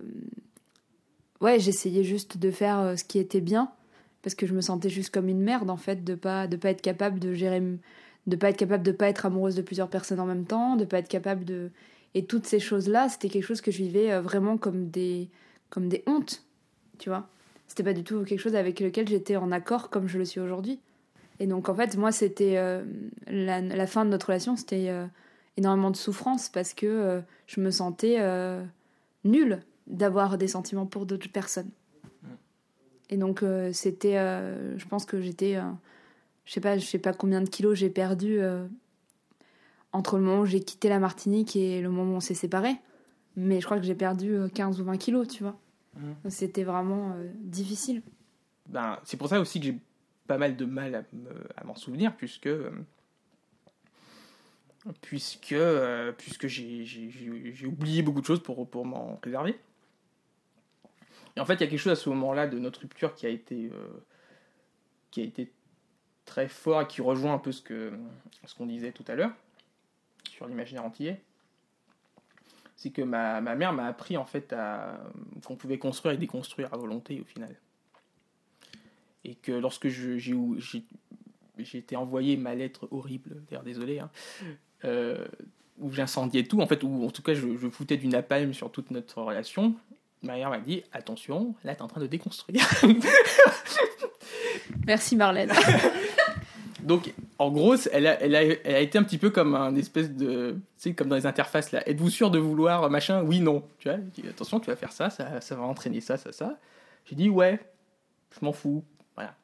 ouais, 1.40 1.60
j'essayais 1.60 2.04
juste 2.04 2.38
de 2.38 2.52
faire 2.52 2.98
ce 2.98 3.04
qui 3.04 3.20
était 3.20 3.42
bien 3.42 3.72
parce 4.28 4.36
que 4.36 4.46
je 4.46 4.54
me 4.54 4.60
sentais 4.60 4.90
juste 4.90 5.14
comme 5.14 5.30
une 5.30 5.40
merde 5.40 5.70
en 5.70 5.78
fait 5.78 6.04
de 6.04 6.14
pas 6.14 6.48
de 6.48 6.58
pas 6.58 6.72
être 6.72 6.82
capable 6.82 7.18
de 7.18 7.34
gérer 7.34 7.62
de 7.62 8.36
pas 8.36 8.50
être 8.50 8.58
capable 8.58 8.84
de 8.84 8.92
pas 8.92 9.08
être 9.08 9.26
amoureuse 9.26 9.56
de 9.56 9.62
plusieurs 9.62 9.90
personnes 9.90 10.20
en 10.20 10.26
même 10.26 10.44
temps, 10.44 10.76
de 10.76 10.84
pas 10.84 11.00
être 11.00 11.08
capable 11.08 11.46
de 11.46 11.72
et 12.14 12.26
toutes 12.26 12.46
ces 12.46 12.60
choses-là, 12.60 13.08
c'était 13.08 13.30
quelque 13.30 13.46
chose 13.46 13.62
que 13.62 13.72
je 13.72 13.78
vivais 13.78 14.12
euh, 14.12 14.20
vraiment 14.20 14.58
comme 14.58 14.90
des 14.90 15.30
comme 15.70 15.88
des 15.88 16.04
hontes, 16.08 16.44
tu 17.00 17.08
vois. 17.08 17.30
C'était 17.68 17.84
pas 17.84 17.94
du 17.94 18.04
tout 18.04 18.26
quelque 18.26 18.42
chose 18.42 18.56
avec 18.56 18.82
lequel 18.82 19.08
j'étais 19.08 19.38
en 19.38 19.50
accord 19.54 19.90
comme 19.90 20.10
je 20.10 20.18
le 20.18 20.26
suis 20.26 20.42
aujourd'hui. 20.42 20.82
Et 21.40 21.48
donc 21.48 21.70
en 21.70 21.76
fait, 21.76 21.96
moi, 21.96 22.12
c'était 22.12 22.58
euh, 22.58 22.84
la, 23.28 23.88
fin 23.88 24.04
de 24.04 24.10
notre 24.10 24.26
relation, 24.26 24.58
c'était 24.58 24.90
euh, 24.90 25.06
énormément 25.56 25.92
de 25.92 25.96
souffrance 25.96 26.50
parce 26.50 26.74
que 26.74 27.22
je 27.46 27.62
me 27.62 27.72
sentais 27.72 28.20
nulle 29.24 29.62
d'avoir 29.88 30.38
des 30.38 30.50
sentiments 30.50 30.86
pour 30.86 31.06
d'autres 31.06 31.32
personnes. 31.32 31.72
Et 33.10 33.18
donc 33.18 33.44
euh, 33.44 33.72
c'était, 33.74 34.18
euh, 34.18 34.78
je 34.78 34.86
pense 34.86 35.06
que 35.06 35.22
j'étais, 35.22 35.56
euh, 35.56 35.62
je 36.46 36.54
sais 36.54 36.62
pas, 36.62 36.78
je 36.78 36.86
sais 36.86 37.00
pas 37.00 37.14
combien 37.14 37.42
de 37.42 37.50
kilos 37.50 37.78
j'ai 37.78 37.90
perdu 37.90 38.40
entre 39.94 40.18
le 40.18 40.24
moment 40.24 40.42
où 40.42 40.46
j'ai 40.46 40.60
quitté 40.62 40.90
la 40.90 41.00
Martinique 41.00 41.56
et 41.56 41.82
le 41.82 41.90
moment 41.90 42.14
où 42.14 42.16
on 42.18 42.20
s'est 42.20 42.34
séparés. 42.34 42.76
Mais 43.36 43.60
je 43.62 43.66
crois 43.66 43.78
que 43.78 43.84
j'ai 43.86 43.96
perdu 43.96 44.34
euh, 44.34 44.48
15 44.50 44.82
ou 44.82 44.84
20 44.84 44.98
kilos, 44.98 45.28
tu 45.28 45.44
vois. 45.44 45.58
Donc, 45.96 46.16
C'était 46.32 46.64
vraiment 46.64 47.14
euh, 47.14 47.32
difficile. 47.36 48.02
ben, 48.68 49.00
c'est 49.04 49.18
pour 49.18 49.30
ça 49.30 49.40
aussi 49.40 49.60
que 49.60 49.66
j'ai 49.68 49.78
pas 50.28 50.38
mal 50.38 50.56
de 50.58 50.66
mal 50.66 50.94
à, 50.96 51.04
me- 51.14 51.48
à 51.56 51.64
m'en 51.64 51.76
souvenir, 51.76 52.16
puisque, 52.16 52.48
euh, 52.48 52.70
puisque, 55.02 55.54
euh, 55.54 56.12
puisque 56.18 56.48
j'ai 56.48 57.66
oublié 57.66 58.02
beaucoup 58.02 58.22
de 58.22 58.26
choses 58.26 58.42
pour, 58.44 58.68
pour 58.70 58.86
m'en 58.86 59.16
préserver. 59.16 59.58
Et 61.38 61.40
en 61.40 61.46
fait, 61.46 61.54
il 61.54 61.62
y 61.62 61.64
a 61.64 61.68
quelque 61.68 61.80
chose 61.80 61.94
à 61.94 61.96
ce 61.96 62.10
moment-là 62.10 62.48
de 62.48 62.58
notre 62.58 62.82
rupture 62.82 63.14
qui 63.14 63.28
a 63.28 63.30
été, 63.30 63.70
euh, 63.72 64.04
qui 65.12 65.22
a 65.22 65.24
été 65.24 65.54
très 66.26 66.48
fort 66.48 66.82
et 66.82 66.88
qui 66.88 67.02
rejoint 67.02 67.36
un 67.36 67.38
peu 67.38 67.52
ce, 67.52 67.62
que, 67.62 67.94
ce 68.44 68.56
qu'on 68.56 68.66
disait 68.66 68.92
tout 68.92 69.06
à 69.08 69.14
l'heure 69.14 69.32
sur 70.30 70.48
l'imaginaire 70.48 70.84
antillais. 70.84 71.22
C'est 72.76 72.90
que 72.90 73.04
ma, 73.04 73.40
ma 73.40 73.54
mère 73.54 73.72
m'a 73.72 73.86
appris 73.86 74.18
en 74.18 74.26
fait 74.26 74.54
qu'on 75.46 75.56
pouvait 75.56 75.78
construire 75.78 76.16
et 76.16 76.18
déconstruire 76.18 76.74
à 76.74 76.78
volonté 76.78 77.22
au 77.22 77.26
final 77.26 77.56
et 79.24 79.36
que 79.36 79.52
lorsque 79.52 79.88
j'ai 79.90 80.34
été 81.58 81.96
envoyé 81.96 82.38
ma 82.38 82.56
lettre 82.56 82.88
horrible, 82.92 83.44
d'ailleurs 83.48 83.64
désolé, 83.64 84.00
hein, 84.00 84.10
euh, 84.86 85.28
où 85.80 85.92
j'incendiais 85.92 86.44
tout, 86.44 86.62
en 86.62 86.68
fait, 86.68 86.84
où 86.84 87.06
en 87.06 87.12
tout 87.12 87.22
cas 87.22 87.34
je, 87.34 87.58
je 87.58 87.70
foutais 87.70 87.98
du 87.98 88.08
napalm 88.08 88.54
sur 88.54 88.72
toute 88.72 88.90
notre 88.90 89.22
relation, 89.22 89.76
ma 90.24 90.34
mère 90.36 90.50
m'a 90.50 90.60
dit 90.60 90.84
attention, 90.92 91.56
là 91.64 91.76
t'es 91.76 91.82
en 91.82 91.88
train 91.88 92.02
de 92.02 92.08
déconstruire. 92.08 92.68
Merci 94.86 95.16
Marlène. 95.16 95.52
Donc 96.84 97.14
en 97.38 97.52
gros, 97.52 97.76
elle 97.92 98.08
a, 98.08 98.22
elle, 98.22 98.36
a, 98.36 98.44
elle 98.44 98.76
a 98.76 98.80
été 98.80 98.98
un 98.98 99.04
petit 99.04 99.18
peu 99.18 99.30
comme 99.30 99.56
un 99.56 99.76
espèce 99.76 100.12
de. 100.12 100.54
Tu 100.78 100.90
sais, 100.90 100.94
comme 100.94 101.10
dans 101.10 101.16
les 101.16 101.26
interfaces 101.26 101.72
là. 101.72 101.88
Êtes-vous 101.88 102.10
sûr 102.10 102.32
de 102.32 102.40
vouloir 102.40 102.90
machin? 102.90 103.24
Oui, 103.24 103.42
non. 103.42 103.64
Tu 103.78 103.90
vois, 103.90 103.98
dit, 103.98 104.24
attention, 104.28 104.60
tu 104.60 104.68
vas 104.68 104.76
faire 104.76 104.92
ça, 104.92 105.10
ça, 105.10 105.42
ça 105.42 105.56
va 105.56 105.64
entraîner 105.64 106.00
ça, 106.00 106.18
ça, 106.18 106.32
ça. 106.32 106.58
J'ai 107.06 107.16
dit, 107.16 107.30
ouais, 107.30 107.60
je 108.32 108.46
m'en 108.46 108.54
fous. 108.54 108.84
Voilà. 109.16 109.36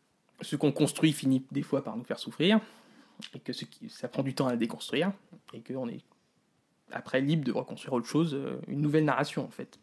Ce 0.42 0.56
qu'on 0.56 0.72
construit 0.72 1.12
finit 1.12 1.46
des 1.51 1.63
fois 1.63 1.84
par 1.84 1.98
nous 1.98 2.03
faire 2.03 2.20
souffrir. 2.20 2.60
Et 3.34 3.39
que 3.39 3.53
ce 3.53 3.65
qui, 3.65 3.89
ça 3.89 4.08
prend 4.08 4.24
du 4.24 4.34
temps 4.34 4.48
à 4.48 4.56
déconstruire. 4.56 5.12
Et 5.53 5.62
qu'on 5.62 5.89
est 5.89 6.01
après 6.92 7.22
libre 7.22 7.44
de 7.44 7.51
reconstruire 7.51 7.94
autre 7.94 8.08
chose, 8.08 8.36
euh, 8.36 8.60
une 8.68 8.82
nouvelle 8.82 9.06
narration 9.06 9.44
en 9.44 9.50
fait. 9.50 9.80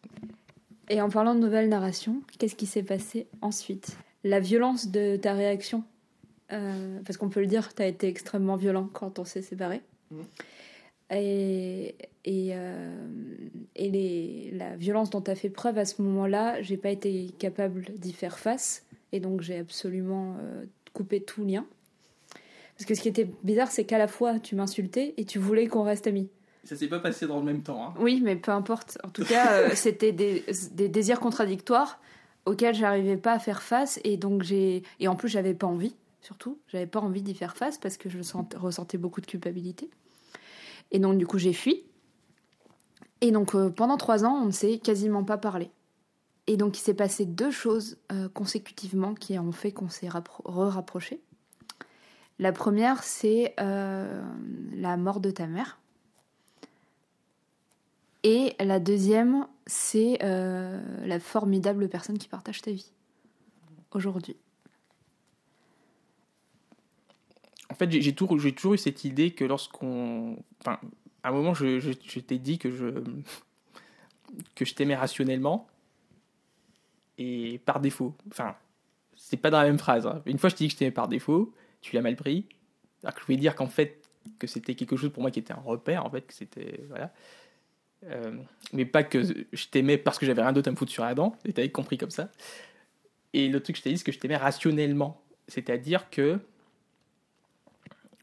Et 0.90 1.00
en 1.00 1.08
parlant 1.08 1.36
de 1.36 1.40
nouvelle 1.40 1.68
narration, 1.68 2.20
qu'est-ce 2.36 2.56
qui 2.56 2.66
s'est 2.66 2.82
passé 2.82 3.28
ensuite? 3.42 3.96
La 4.24 4.40
violence 4.40 4.88
de 4.88 5.16
ta 5.16 5.34
réaction 5.34 5.84
euh, 6.52 6.98
parce 7.06 7.16
qu'on 7.16 7.28
peut 7.28 7.40
le 7.40 7.46
dire, 7.46 7.72
tu 7.74 7.80
as 7.80 7.86
été 7.86 8.08
extrêmement 8.08 8.56
violent 8.56 8.90
quand 8.92 9.20
on 9.20 9.24
s'est 9.24 9.40
séparés. 9.40 9.82
Mmh. 10.10 10.20
Et, 11.12 11.94
et, 12.24 12.50
euh, 12.54 13.06
et 13.76 13.88
les, 13.88 14.50
la 14.52 14.76
violence 14.76 15.10
dont 15.10 15.20
tu 15.20 15.30
as 15.30 15.36
fait 15.36 15.48
preuve 15.48 15.78
à 15.78 15.84
ce 15.84 16.02
moment-là, 16.02 16.60
j'ai 16.60 16.76
pas 16.76 16.90
été 16.90 17.28
capable 17.38 17.84
d'y 17.96 18.12
faire 18.12 18.40
face. 18.40 18.84
Et 19.12 19.20
donc 19.20 19.42
j'ai 19.42 19.58
absolument 19.58 20.34
euh, 20.40 20.64
coupé 20.92 21.20
tout 21.20 21.44
lien. 21.44 21.66
Parce 22.76 22.86
que 22.86 22.96
ce 22.96 23.00
qui 23.00 23.08
était 23.08 23.28
bizarre, 23.44 23.70
c'est 23.70 23.84
qu'à 23.84 23.98
la 23.98 24.08
fois 24.08 24.40
tu 24.40 24.56
m'insultais 24.56 25.14
et 25.16 25.24
tu 25.24 25.38
voulais 25.38 25.68
qu'on 25.68 25.84
reste 25.84 26.08
amis. 26.08 26.28
Ça 26.64 26.76
s'est 26.76 26.88
pas 26.88 27.00
passé 27.00 27.26
dans 27.26 27.38
le 27.38 27.44
même 27.44 27.62
temps. 27.62 27.88
Hein. 27.88 27.94
Oui, 27.98 28.20
mais 28.22 28.36
peu 28.36 28.52
importe. 28.52 28.98
En 29.04 29.08
tout 29.08 29.24
cas, 29.24 29.70
c'était 29.74 30.12
des, 30.12 30.44
des, 30.72 30.88
désirs 30.88 31.20
contradictoires 31.20 32.00
auxquels 32.44 32.74
j'arrivais 32.74 33.16
pas 33.16 33.32
à 33.32 33.38
faire 33.38 33.62
face. 33.62 33.98
Et 34.04 34.16
donc 34.16 34.42
j'ai. 34.42 34.82
Et 34.98 35.08
en 35.08 35.16
plus, 35.16 35.28
j'avais 35.28 35.54
pas 35.54 35.66
envie 35.66 35.94
surtout. 36.20 36.58
J'avais 36.68 36.86
pas 36.86 37.00
envie 37.00 37.22
d'y 37.22 37.34
faire 37.34 37.56
face 37.56 37.78
parce 37.78 37.96
que 37.96 38.08
je 38.08 38.18
ressentais 38.56 38.98
beaucoup 38.98 39.20
de 39.20 39.26
culpabilité. 39.26 39.90
Et 40.90 40.98
donc, 40.98 41.18
du 41.18 41.26
coup, 41.26 41.38
j'ai 41.38 41.52
fui. 41.52 41.84
Et 43.20 43.32
donc, 43.32 43.54
euh, 43.54 43.70
pendant 43.70 43.96
trois 43.96 44.24
ans, 44.24 44.40
on 44.42 44.46
ne 44.46 44.50
s'est 44.50 44.78
quasiment 44.78 45.24
pas 45.24 45.38
parlé. 45.38 45.70
Et 46.46 46.56
donc, 46.56 46.78
il 46.78 46.80
s'est 46.80 46.94
passé 46.94 47.26
deux 47.26 47.50
choses 47.50 47.98
euh, 48.12 48.28
consécutivement 48.28 49.14
qui 49.14 49.38
ont 49.38 49.52
fait 49.52 49.72
qu'on 49.72 49.88
s'est 49.88 50.08
re-rapprochés. 50.08 51.20
La 52.38 52.52
première, 52.52 53.02
c'est 53.02 53.54
euh, 53.60 54.22
la 54.72 54.96
mort 54.96 55.20
de 55.20 55.30
ta 55.30 55.46
mère. 55.46 55.78
Et 58.22 58.54
la 58.60 58.80
deuxième, 58.80 59.46
c'est 59.66 60.18
la 60.20 61.20
formidable 61.20 61.88
personne 61.88 62.18
qui 62.18 62.28
partage 62.28 62.62
ta 62.62 62.70
vie 62.70 62.92
aujourd'hui. 63.92 64.36
en 67.70 67.74
fait, 67.74 67.90
j'ai 67.90 68.14
toujours, 68.14 68.74
eu 68.74 68.78
cette 68.78 69.04
idée 69.04 69.30
que 69.30 69.44
lorsqu'on. 69.44 70.36
Enfin, 70.60 70.78
à 71.22 71.28
un 71.28 71.32
moment, 71.32 71.54
je, 71.54 71.78
je, 71.78 72.20
t'ai 72.20 72.38
dit 72.38 72.58
que 72.58 72.70
je, 72.70 72.86
que 74.54 74.64
je 74.64 74.74
t'aimais 74.74 74.96
rationnellement 74.96 75.68
et 77.16 77.60
par 77.64 77.80
défaut. 77.80 78.14
Enfin, 78.28 78.56
c'est 79.14 79.36
pas 79.36 79.50
dans 79.50 79.58
la 79.58 79.64
même 79.66 79.78
phrase. 79.78 80.06
Hein. 80.06 80.22
Une 80.26 80.38
fois, 80.38 80.50
je 80.50 80.56
t'ai 80.56 80.64
dit 80.64 80.68
que 80.68 80.74
je 80.74 80.78
t'aimais 80.78 80.90
par 80.90 81.08
défaut, 81.08 81.54
tu 81.80 81.94
l'as 81.94 82.02
mal 82.02 82.16
pris. 82.16 82.46
Alors 83.02 83.14
que 83.14 83.20
je 83.20 83.26
voulais 83.26 83.38
dire 83.38 83.54
qu'en 83.54 83.68
fait, 83.68 84.02
que 84.38 84.46
c'était 84.46 84.74
quelque 84.74 84.96
chose 84.96 85.10
pour 85.10 85.22
moi 85.22 85.30
qui 85.30 85.38
était 85.38 85.52
un 85.52 85.60
repère, 85.60 86.04
en 86.04 86.10
fait, 86.10 86.26
que 86.26 86.34
c'était. 86.34 86.84
Voilà. 86.88 87.12
Euh, 88.04 88.32
mais 88.72 88.86
pas 88.86 89.02
que 89.02 89.22
je 89.22 89.66
t'aimais 89.66 89.98
parce 89.98 90.18
que 90.18 90.26
j'avais 90.26 90.42
rien 90.42 90.52
d'autre 90.52 90.68
à 90.68 90.70
me 90.70 90.76
foutre 90.76 90.92
sur 90.92 91.04
la 91.04 91.14
dent, 91.14 91.36
et 91.44 91.52
t'avais 91.52 91.70
compris 91.70 91.98
comme 91.98 92.10
ça. 92.10 92.30
Et 93.32 93.48
le 93.48 93.60
truc 93.60 93.76
que 93.76 93.78
je 93.78 93.82
t'ai 93.84 93.90
dit, 93.90 93.98
c'est 93.98 94.04
que 94.04 94.12
je 94.12 94.18
t'aimais 94.18 94.36
rationnellement. 94.36 95.22
C'est-à-dire 95.48 96.10
que 96.10 96.38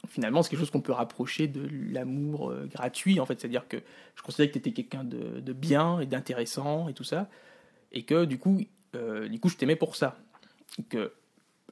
finalement, 0.07 0.41
c'est 0.41 0.49
quelque 0.49 0.59
chose 0.59 0.71
qu'on 0.71 0.81
peut 0.81 0.93
rapprocher 0.93 1.47
de 1.47 1.67
l'amour 1.91 2.51
euh, 2.51 2.65
gratuit, 2.65 3.19
en 3.19 3.25
fait. 3.25 3.39
C'est-à-dire 3.39 3.67
que 3.67 3.77
je 4.15 4.21
considérais 4.23 4.47
que 4.47 4.53
tu 4.53 4.59
étais 4.59 4.71
quelqu'un 4.71 5.03
de, 5.03 5.53
bien 5.53 5.99
et 5.99 6.05
d'intéressant 6.05 6.87
et 6.87 6.93
tout 6.93 7.03
ça, 7.03 7.29
et 7.91 8.03
que 8.03 8.25
du 8.25 8.37
coup, 8.37 8.61
euh, 8.95 9.27
du 9.27 9.39
coup 9.39 9.49
je 9.49 9.57
t'aimais 9.57 9.75
pour 9.75 9.95
ça. 9.95 10.17
que, 10.89 11.13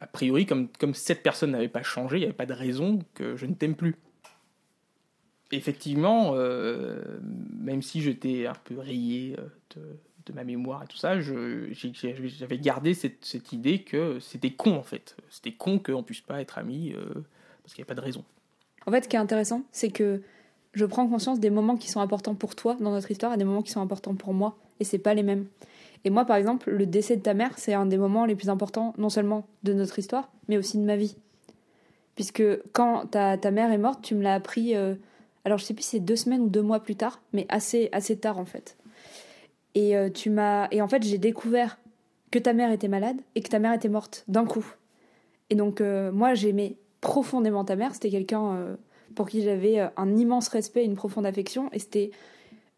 a 0.01 0.07
priori, 0.07 0.45
comme, 0.45 0.67
comme 0.79 0.93
cette 0.93 1.23
personne 1.23 1.51
n'avait 1.51 1.69
pas 1.69 1.83
changé, 1.83 2.17
il 2.17 2.19
n'y 2.19 2.25
avait 2.25 2.33
pas 2.33 2.45
de 2.45 2.53
raison 2.53 2.99
que 3.13 3.35
je 3.35 3.45
ne 3.45 3.53
t'aime 3.53 3.75
plus. 3.75 3.95
Effectivement, 5.55 6.31
euh, 6.35 7.01
même 7.59 7.81
si 7.81 8.01
j'étais 8.01 8.45
un 8.45 8.55
peu 8.63 8.79
rayé 8.79 9.35
de, 9.75 9.81
de, 10.25 10.33
ma 10.33 10.43
mémoire 10.43 10.83
et 10.83 10.87
tout 10.87 10.97
ça, 10.97 11.19
j'avais 11.19 12.57
gardé 12.57 12.93
cette, 12.93 13.23
cette, 13.23 13.53
idée 13.53 13.79
que 13.79 14.19
c'était 14.19 14.51
con 14.51 14.75
en 14.75 14.83
fait. 14.83 15.15
C'était 15.29 15.53
con 15.53 15.79
qu'on 15.79 16.03
puisse 16.03 16.21
pas 16.21 16.41
être 16.41 16.57
amis 16.57 16.93
parce 17.63 17.73
qu'il 17.73 17.81
n'y 17.81 17.87
a 17.87 17.89
pas 17.89 17.95
de 17.95 18.01
raison. 18.01 18.23
En 18.85 18.91
fait, 18.91 19.03
ce 19.03 19.09
qui 19.09 19.15
est 19.15 19.19
intéressant, 19.19 19.63
c'est 19.71 19.89
que 19.89 20.21
je 20.73 20.85
prends 20.85 21.07
conscience 21.07 21.39
des 21.39 21.49
moments 21.49 21.77
qui 21.77 21.89
sont 21.89 22.01
importants 22.01 22.35
pour 22.35 22.55
toi 22.55 22.75
dans 22.79 22.91
notre 22.91 23.09
histoire 23.09 23.33
et 23.33 23.37
des 23.37 23.45
moments 23.45 23.61
qui 23.61 23.71
sont 23.71 23.81
importants 23.81 24.15
pour 24.15 24.33
moi, 24.33 24.57
et 24.79 24.83
c'est 24.83 24.99
pas 24.99 25.13
les 25.13 25.23
mêmes. 25.23 25.47
Et 26.03 26.09
moi, 26.11 26.25
par 26.25 26.35
exemple, 26.35 26.69
le 26.69 26.85
décès 26.85 27.15
de 27.17 27.21
ta 27.21 27.33
mère, 27.33 27.57
c'est 27.57 27.73
un 27.73 27.87
des 27.87 27.97
moments 27.97 28.25
les 28.25 28.35
plus 28.35 28.49
importants, 28.49 28.93
non 28.97 29.09
seulement 29.09 29.47
de 29.63 29.73
notre 29.73 29.97
histoire, 29.97 30.29
mais 30.47 30.57
aussi 30.57 30.77
de 30.77 30.83
ma 30.83 30.97
vie. 30.97 31.17
Puisque 32.13 32.43
quand 32.73 33.07
ta, 33.07 33.37
ta 33.37 33.51
mère 33.51 33.71
est 33.71 33.77
morte, 33.77 34.03
tu 34.03 34.13
me 34.13 34.21
l'as 34.21 34.35
appris, 34.35 34.75
euh, 34.75 34.95
alors 35.45 35.59
je 35.59 35.63
sais 35.63 35.73
plus 35.73 35.83
si 35.83 35.91
c'est 35.91 35.99
deux 35.99 36.15
semaines 36.15 36.41
ou 36.41 36.49
deux 36.49 36.63
mois 36.63 36.79
plus 36.79 36.95
tard, 36.95 37.21
mais 37.31 37.45
assez, 37.49 37.89
assez 37.91 38.17
tard 38.17 38.39
en 38.39 38.45
fait. 38.45 38.75
Et, 39.75 39.95
euh, 39.95 40.09
tu 40.09 40.29
m'as, 40.29 40.67
et 40.71 40.81
en 40.81 40.87
fait, 40.87 41.03
j'ai 41.03 41.17
découvert 41.17 41.77
que 42.31 42.39
ta 42.39 42.53
mère 42.53 42.71
était 42.71 42.87
malade 42.87 43.17
et 43.35 43.41
que 43.41 43.49
ta 43.49 43.59
mère 43.59 43.73
était 43.73 43.89
morte 43.89 44.23
d'un 44.27 44.45
coup. 44.45 44.65
Et 45.49 45.55
donc, 45.55 45.81
euh, 45.81 46.11
moi, 46.11 46.33
j'aimais 46.33 46.77
profondément 47.01 47.63
ta 47.63 47.75
mère. 47.75 47.93
C'était 47.93 48.09
quelqu'un 48.09 48.55
euh, 48.55 48.75
pour 49.13 49.27
qui 49.29 49.43
j'avais 49.43 49.79
un 49.95 50.15
immense 50.15 50.47
respect 50.47 50.81
et 50.81 50.85
une 50.85 50.95
profonde 50.95 51.25
affection. 51.25 51.69
Et 51.71 51.79
c'était 51.79 52.11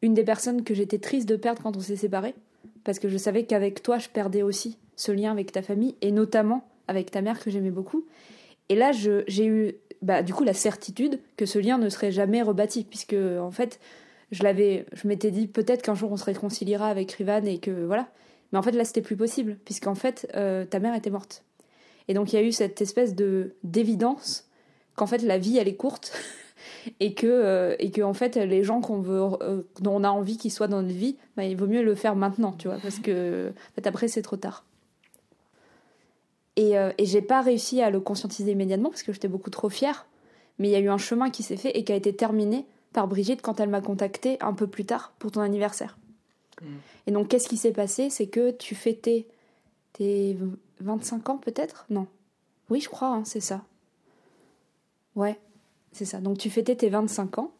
une 0.01 0.13
des 0.13 0.23
personnes 0.23 0.63
que 0.63 0.73
j'étais 0.73 0.97
triste 0.97 1.29
de 1.29 1.35
perdre 1.35 1.61
quand 1.61 1.77
on 1.77 1.79
s'est 1.79 1.95
séparés. 1.95 2.35
Parce 2.83 2.99
que 2.99 3.07
je 3.09 3.17
savais 3.17 3.45
qu'avec 3.45 3.81
toi, 3.81 3.99
je 3.99 4.09
perdais 4.09 4.41
aussi 4.41 4.77
ce 4.95 5.11
lien 5.11 5.31
avec 5.31 5.51
ta 5.51 5.61
famille. 5.61 5.95
Et 6.01 6.11
notamment 6.11 6.67
avec 6.87 7.11
ta 7.11 7.21
mère 7.21 7.39
que 7.39 7.49
j'aimais 7.49 7.71
beaucoup. 7.71 8.05
Et 8.69 8.75
là, 8.75 8.91
j'ai 8.91 9.45
eu 9.45 9.75
bah, 10.01 10.23
du 10.23 10.33
coup 10.33 10.43
la 10.43 10.53
certitude 10.53 11.19
que 11.35 11.45
ce 11.45 11.59
lien 11.59 11.77
ne 11.77 11.89
serait 11.89 12.11
jamais 12.11 12.41
rebâti. 12.41 12.83
Puisque, 12.83 13.15
en 13.15 13.51
fait, 13.51 13.79
je 14.31 14.43
l'avais, 14.43 14.85
je 14.93 15.07
m'étais 15.07 15.31
dit 15.31 15.47
peut-être 15.47 15.81
qu'un 15.81 15.95
jour 15.95 16.11
on 16.11 16.17
se 16.17 16.25
réconciliera 16.25 16.87
avec 16.87 17.11
Rivan 17.13 17.43
et 17.45 17.59
que 17.59 17.71
voilà. 17.85 18.07
Mais 18.51 18.59
en 18.59 18.61
fait, 18.61 18.71
là, 18.71 18.85
c'était 18.85 19.01
plus 19.01 19.17
possible. 19.17 19.57
Puisqu'en 19.65 19.95
fait, 19.95 20.29
euh, 20.35 20.65
ta 20.65 20.79
mère 20.79 20.95
était 20.95 21.09
morte. 21.09 21.43
Et 22.07 22.13
donc 22.13 22.31
il 22.31 22.35
y 22.37 22.39
a 22.39 22.41
eu 22.41 22.51
cette 22.51 22.81
espèce 22.81 23.15
de 23.15 23.55
d'évidence 23.63 24.49
qu'en 24.95 25.07
fait 25.07 25.19
la 25.19 25.37
vie 25.37 25.57
elle 25.57 25.67
est 25.67 25.75
courte 25.75 26.13
et 26.99 27.13
que 27.13 27.27
euh, 27.27 27.75
et 27.79 27.91
que 27.91 28.01
en 28.01 28.13
fait 28.13 28.35
les 28.35 28.63
gens 28.63 28.81
qu'on 28.81 29.01
veut 29.01 29.21
euh, 29.41 29.63
dont 29.81 29.95
on 29.95 30.03
a 30.03 30.09
envie 30.09 30.37
qu'ils 30.37 30.51
soient 30.51 30.67
dans 30.67 30.81
notre 30.81 30.95
vie, 30.95 31.17
bah, 31.35 31.43
il 31.43 31.57
vaut 31.57 31.67
mieux 31.67 31.83
le 31.83 31.95
faire 31.95 32.15
maintenant, 32.15 32.53
tu 32.53 32.67
vois, 32.67 32.77
parce 32.81 32.99
que 32.99 33.51
après 33.83 34.07
c'est 34.07 34.21
trop 34.21 34.37
tard. 34.37 34.65
Et, 36.57 36.77
euh, 36.77 36.91
et 36.97 37.05
j'ai 37.05 37.21
pas 37.21 37.41
réussi 37.41 37.81
à 37.81 37.89
le 37.89 38.01
conscientiser 38.01 38.51
immédiatement 38.51 38.89
parce 38.89 39.03
que 39.03 39.13
j'étais 39.13 39.29
beaucoup 39.29 39.49
trop 39.49 39.69
fière. 39.69 40.07
Mais 40.59 40.67
il 40.67 40.71
y 40.71 40.75
a 40.75 40.79
eu 40.79 40.89
un 40.89 40.97
chemin 40.97 41.29
qui 41.29 41.43
s'est 41.43 41.55
fait 41.55 41.77
et 41.77 41.85
qui 41.85 41.93
a 41.93 41.95
été 41.95 42.13
terminé 42.13 42.65
par 42.91 43.07
Brigitte 43.07 43.41
quand 43.41 43.59
elle 43.59 43.69
m'a 43.69 43.81
contacté 43.81 44.37
un 44.41 44.53
peu 44.53 44.67
plus 44.67 44.85
tard 44.85 45.13
pour 45.19 45.31
ton 45.31 45.41
anniversaire. 45.41 45.97
Mmh. 46.61 46.65
Et 47.05 47.11
donc, 47.11 47.27
qu'est-ce 47.29 47.47
qui 47.47 47.57
s'est 47.57 47.71
passé? 47.71 48.09
C'est 48.09 48.27
que 48.27 48.51
tu 48.51 48.75
fêtais 48.75 49.27
tes 49.93 50.35
25 50.81 51.29
ans 51.29 51.37
peut-être? 51.37 51.85
Non. 51.89 52.07
Oui, 52.69 52.81
je 52.81 52.89
crois, 52.89 53.09
hein, 53.09 53.23
c'est 53.23 53.39
ça. 53.39 53.63
Ouais, 55.15 55.39
c'est 55.91 56.05
ça. 56.05 56.19
Donc 56.19 56.37
tu 56.37 56.49
fêtais 56.49 56.75
tes 56.75 56.89
25 56.89 57.39
ans 57.39 57.51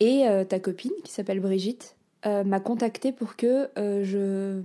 et 0.00 0.26
euh, 0.26 0.44
ta 0.44 0.58
copine, 0.58 0.92
qui 1.04 1.12
s'appelle 1.12 1.40
Brigitte, 1.40 1.96
euh, 2.26 2.44
m'a 2.44 2.60
contacté 2.60 3.12
pour 3.12 3.36
que 3.36 3.68
euh, 3.78 4.04
je 4.04 4.60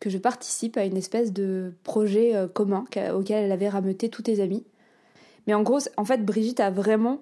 que 0.00 0.10
je 0.10 0.18
participe 0.18 0.76
à 0.76 0.84
une 0.84 0.96
espèce 0.96 1.32
de 1.32 1.72
projet 1.82 2.34
commun 2.52 2.84
auquel 3.14 3.44
elle 3.44 3.52
avait 3.52 3.68
rameuté 3.68 4.08
tous 4.08 4.22
tes 4.22 4.40
amis. 4.40 4.64
Mais 5.46 5.54
en 5.54 5.62
gros, 5.62 5.78
en 5.96 6.04
fait, 6.04 6.24
Brigitte 6.24 6.60
a 6.60 6.70
vraiment 6.70 7.20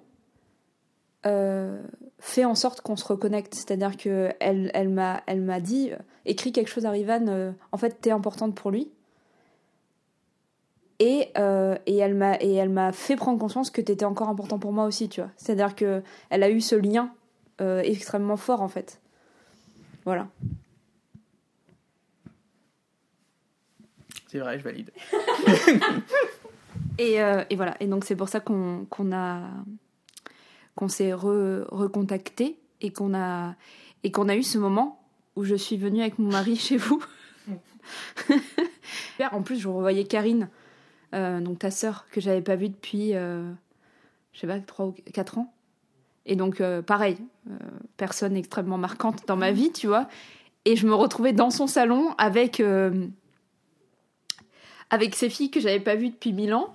fait 2.19 2.45
en 2.45 2.55
sorte 2.55 2.81
qu'on 2.81 2.97
se 2.97 3.05
reconnecte. 3.05 3.55
C'est-à-dire 3.55 3.95
que 3.95 4.31
elle, 4.41 4.69
elle 4.73 4.89
m'a, 4.89 5.59
dit, 5.61 5.91
écris 6.25 6.51
quelque 6.51 6.69
chose 6.69 6.85
à 6.85 6.91
Rivan. 6.91 7.53
en 7.71 7.77
fait, 7.77 8.01
t'es 8.01 8.11
importante 8.11 8.55
pour 8.55 8.71
lui. 8.71 8.89
Et, 10.99 11.29
euh, 11.37 11.75
et 11.85 11.97
elle 11.97 12.13
m'a 12.15 12.91
fait 12.93 13.15
prendre 13.17 13.39
conscience 13.39 13.69
que 13.71 13.81
tu 13.81 13.91
étais 13.91 14.05
encore 14.05 14.29
important 14.29 14.59
pour 14.59 14.71
moi 14.71 14.85
aussi, 14.85 15.09
tu 15.09 15.21
vois. 15.21 15.31
C'est-à-dire 15.35 15.75
que 15.75 16.01
elle 16.29 16.43
a 16.43 16.49
eu 16.49 16.61
ce 16.61 16.75
lien 16.75 17.11
euh, 17.61 17.81
extrêmement 17.81 18.37
fort 18.37 18.61
en 18.61 18.69
fait. 18.69 19.01
Voilà. 20.05 20.27
C'est 24.33 24.39
vrai, 24.39 24.57
je 24.57 24.63
valide. 24.63 24.89
et, 26.97 27.21
euh, 27.21 27.43
et, 27.51 27.55
voilà. 27.55 27.77
Et 27.79 27.85
donc 27.85 28.03
c'est 28.03 28.15
pour 28.15 28.29
ça 28.29 28.39
qu'on 28.39 28.87
qu'on 28.89 29.13
a 29.13 29.41
qu'on 30.73 30.87
s'est 30.87 31.13
recontacté 31.13 32.59
et 32.81 32.91
qu'on 32.91 33.13
a 33.13 33.53
et 34.03 34.11
qu'on 34.11 34.29
a 34.29 34.35
eu 34.35 34.41
ce 34.41 34.57
moment 34.57 35.05
où 35.35 35.43
je 35.43 35.53
suis 35.53 35.77
venue 35.77 36.01
avec 36.01 36.17
mon 36.17 36.31
mari 36.31 36.55
chez 36.55 36.77
vous. 36.77 36.99
en 39.31 39.43
plus, 39.43 39.59
je 39.59 39.67
revoyais 39.67 40.05
Karine 40.05 40.49
euh, 41.13 41.39
donc 41.39 41.59
ta 41.59 41.69
sœur 41.69 42.07
que 42.09 42.19
j'avais 42.19 42.41
pas 42.41 42.55
vue 42.55 42.69
depuis 42.69 43.13
euh, 43.13 43.51
je 44.31 44.39
sais 44.39 44.47
pas, 44.47 44.59
3 44.59 44.87
ou 44.87 44.95
4 45.13 45.37
ans. 45.37 45.53
Et 46.25 46.35
donc, 46.35 46.59
euh, 46.59 46.81
pareil, 46.81 47.17
euh, 47.51 47.53
personne 47.97 48.35
extrêmement 48.35 48.79
marquante 48.79 49.27
dans 49.27 49.35
ma 49.35 49.51
vie, 49.51 49.71
tu 49.71 49.85
vois. 49.85 50.07
Et 50.65 50.75
je 50.75 50.87
me 50.87 50.95
retrouvais 50.95 51.33
dans 51.33 51.51
son 51.51 51.67
salon 51.67 52.15
avec, 52.17 52.59
euh, 52.59 53.07
avec 54.93 55.15
ses 55.15 55.27
filles 55.27 55.49
que 55.49 55.59
j'avais 55.59 55.79
pas 55.79 55.95
vues 55.95 56.09
depuis 56.09 56.33
mille 56.33 56.53
ans 56.53 56.71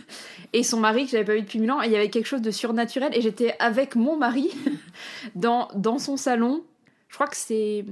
et 0.52 0.64
son 0.64 0.80
mari 0.80 1.04
que 1.04 1.12
j'avais 1.12 1.24
pas 1.24 1.34
vu 1.34 1.42
depuis 1.42 1.60
mille 1.60 1.70
ans. 1.70 1.80
Et 1.80 1.86
il 1.86 1.92
y 1.92 1.96
avait 1.96 2.10
quelque 2.10 2.26
chose 2.26 2.42
de 2.42 2.50
surnaturel. 2.50 3.16
Et 3.16 3.20
j'étais 3.20 3.54
avec 3.60 3.94
mon 3.94 4.16
mari 4.16 4.50
dans, 5.36 5.68
dans 5.76 6.00
son 6.00 6.16
salon. 6.16 6.64
Je 7.06 7.14
crois 7.14 7.28
que 7.28 7.36
c'est 7.36 7.84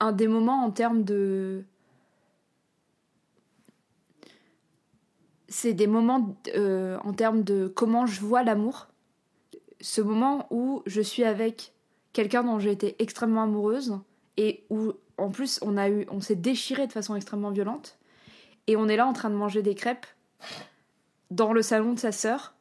un 0.00 0.12
des 0.12 0.28
moments 0.28 0.62
en 0.62 0.70
termes 0.70 1.02
de. 1.02 1.64
C'est 5.48 5.72
des 5.72 5.86
moments 5.86 6.36
euh, 6.54 6.98
en 7.04 7.14
termes 7.14 7.44
de 7.44 7.72
comment 7.74 8.04
je 8.04 8.20
vois 8.20 8.42
l'amour. 8.42 8.88
Ce 9.80 10.02
moment 10.02 10.46
où 10.50 10.82
je 10.84 11.00
suis 11.00 11.24
avec 11.24 11.72
quelqu'un 12.12 12.44
dont 12.44 12.58
j'ai 12.58 12.70
été 12.70 12.96
extrêmement 12.98 13.44
amoureuse 13.44 13.98
et 14.36 14.64
où 14.68 14.92
en 15.16 15.30
plus 15.30 15.58
on 15.62 15.78
a 15.78 15.88
eu 15.88 16.06
on 16.10 16.20
s'est 16.20 16.36
déchiré 16.36 16.86
de 16.86 16.92
façon 16.92 17.16
extrêmement 17.16 17.50
violente 17.50 17.98
et 18.66 18.76
on 18.76 18.88
est 18.88 18.96
là 18.96 19.06
en 19.06 19.12
train 19.12 19.30
de 19.30 19.34
manger 19.34 19.62
des 19.62 19.74
crêpes 19.74 20.06
dans 21.30 21.52
le 21.52 21.62
salon 21.62 21.94
de 21.94 21.98
sa 21.98 22.12
sœur 22.12 22.54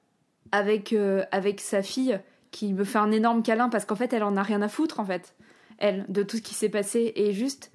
avec 0.51 0.93
euh, 0.93 1.23
avec 1.31 1.61
sa 1.61 1.81
fille 1.81 2.19
qui 2.51 2.73
me 2.73 2.83
fait 2.83 2.97
un 2.97 3.11
énorme 3.11 3.43
câlin 3.43 3.69
parce 3.69 3.85
qu'en 3.85 3.95
fait 3.95 4.13
elle 4.13 4.23
en 4.23 4.37
a 4.37 4.43
rien 4.43 4.61
à 4.61 4.67
foutre 4.67 4.99
en 4.99 5.05
fait. 5.05 5.35
Elle 5.77 6.05
de 6.09 6.23
tout 6.23 6.37
ce 6.37 6.41
qui 6.41 6.53
s'est 6.53 6.69
passé 6.69 7.11
et 7.15 7.33
juste. 7.33 7.71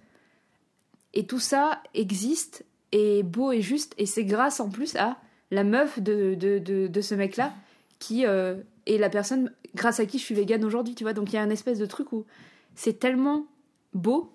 Et 1.13 1.27
tout 1.27 1.41
ça 1.41 1.83
existe 1.95 2.65
et 2.93 3.23
beau 3.23 3.53
et 3.53 3.63
juste. 3.63 3.95
Et 3.99 4.07
c'est 4.07 4.25
grâce 4.25 4.61
en 4.61 4.69
plus 4.69 4.97
à 4.97 5.17
la 5.51 5.65
meuf 5.65 6.01
de, 6.01 6.35
de, 6.35 6.59
de, 6.59 7.01
ce 7.01 7.15
mec 7.15 7.37
là 7.37 7.53
qui 7.99 8.27
euh, 8.27 8.57
est 8.87 8.99
la 8.99 9.09
personne 9.09 9.53
grâce 9.75 10.01
à 10.01 10.07
qui 10.07 10.19
je 10.19 10.25
suis 10.25 10.35
végane 10.35 10.65
aujourd'hui 10.65 10.95
tu 10.95 11.05
vois. 11.05 11.15
Donc 11.15 11.33
il 11.33 11.37
y 11.37 11.39
a 11.39 11.43
un 11.43 11.51
espèce 11.51 11.79
de 11.79 11.87
truc 11.87 12.13
où 12.13 12.27
c'est 12.75 12.99
tellement 12.99 13.47
beau 13.95 14.33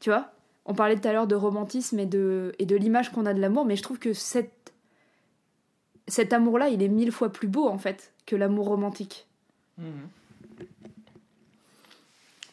tu 0.00 0.10
vois 0.10 0.32
on 0.66 0.74
parlait 0.74 0.96
tout 0.98 1.06
à 1.08 1.12
l'heure 1.12 1.26
de 1.26 1.34
romantisme 1.34 1.98
et 1.98 2.06
de, 2.06 2.52
et 2.58 2.66
de 2.66 2.76
l'image 2.76 3.10
qu'on 3.12 3.24
a 3.26 3.32
de 3.34 3.40
l'amour 3.40 3.64
mais 3.64 3.76
je 3.76 3.82
trouve 3.82 3.98
que 3.98 4.12
cette, 4.12 4.72
cet 6.08 6.32
amour 6.32 6.58
là 6.58 6.68
il 6.68 6.82
est 6.82 6.88
mille 6.88 7.12
fois 7.12 7.32
plus 7.32 7.48
beau 7.48 7.66
en 7.68 7.78
fait 7.78 8.12
que 8.26 8.36
l'amour 8.36 8.66
romantique 8.66 9.26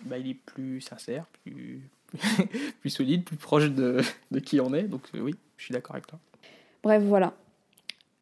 Bah, 0.06 0.18
il 0.18 0.30
est 0.30 0.34
plus 0.34 0.82
sincère, 0.82 1.26
plus, 1.44 1.82
plus 2.82 2.90
solide, 2.90 3.24
plus 3.24 3.38
proche 3.38 3.70
de, 3.70 4.02
de 4.32 4.40
qui 4.40 4.60
on 4.60 4.74
est. 4.74 4.84
Donc 4.84 5.02
euh, 5.16 5.20
oui, 5.22 5.36
je 5.58 5.64
suis 5.66 5.74
d'accord 5.74 5.96
avec 5.96 6.08
toi. 6.08 6.20
Bref, 6.84 7.02
voilà. 7.04 7.34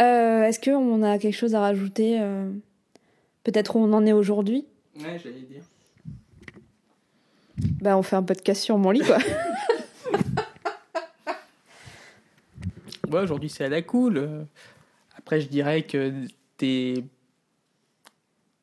Euh, 0.01 0.43
Est-ce 0.43 0.60
qu'on 0.60 1.01
a 1.03 1.17
quelque 1.17 1.36
chose 1.36 1.55
à 1.55 1.60
rajouter 1.62 2.19
euh, 2.21 2.51
Peut-être 3.43 3.75
où 3.75 3.79
on 3.79 3.91
en 3.93 4.05
est 4.05 4.13
aujourd'hui? 4.13 4.65
Ouais, 5.00 5.19
j'allais 5.24 5.41
dire. 5.41 5.63
Bah, 7.81 7.98
on 7.98 8.03
fait 8.03 8.15
un 8.15 8.24
podcast 8.24 8.62
sur 8.62 8.77
mon 8.77 8.91
lit, 8.91 9.01
quoi. 9.01 9.17
Ouais, 13.12 13.22
aujourd'hui 13.22 13.50
c'est 13.50 13.65
à 13.65 13.70
la 13.70 13.82
cool. 13.82 14.46
Après, 15.15 15.41
je 15.41 15.48
dirais 15.48 15.84
que 15.84 16.25
t'es 16.58 17.03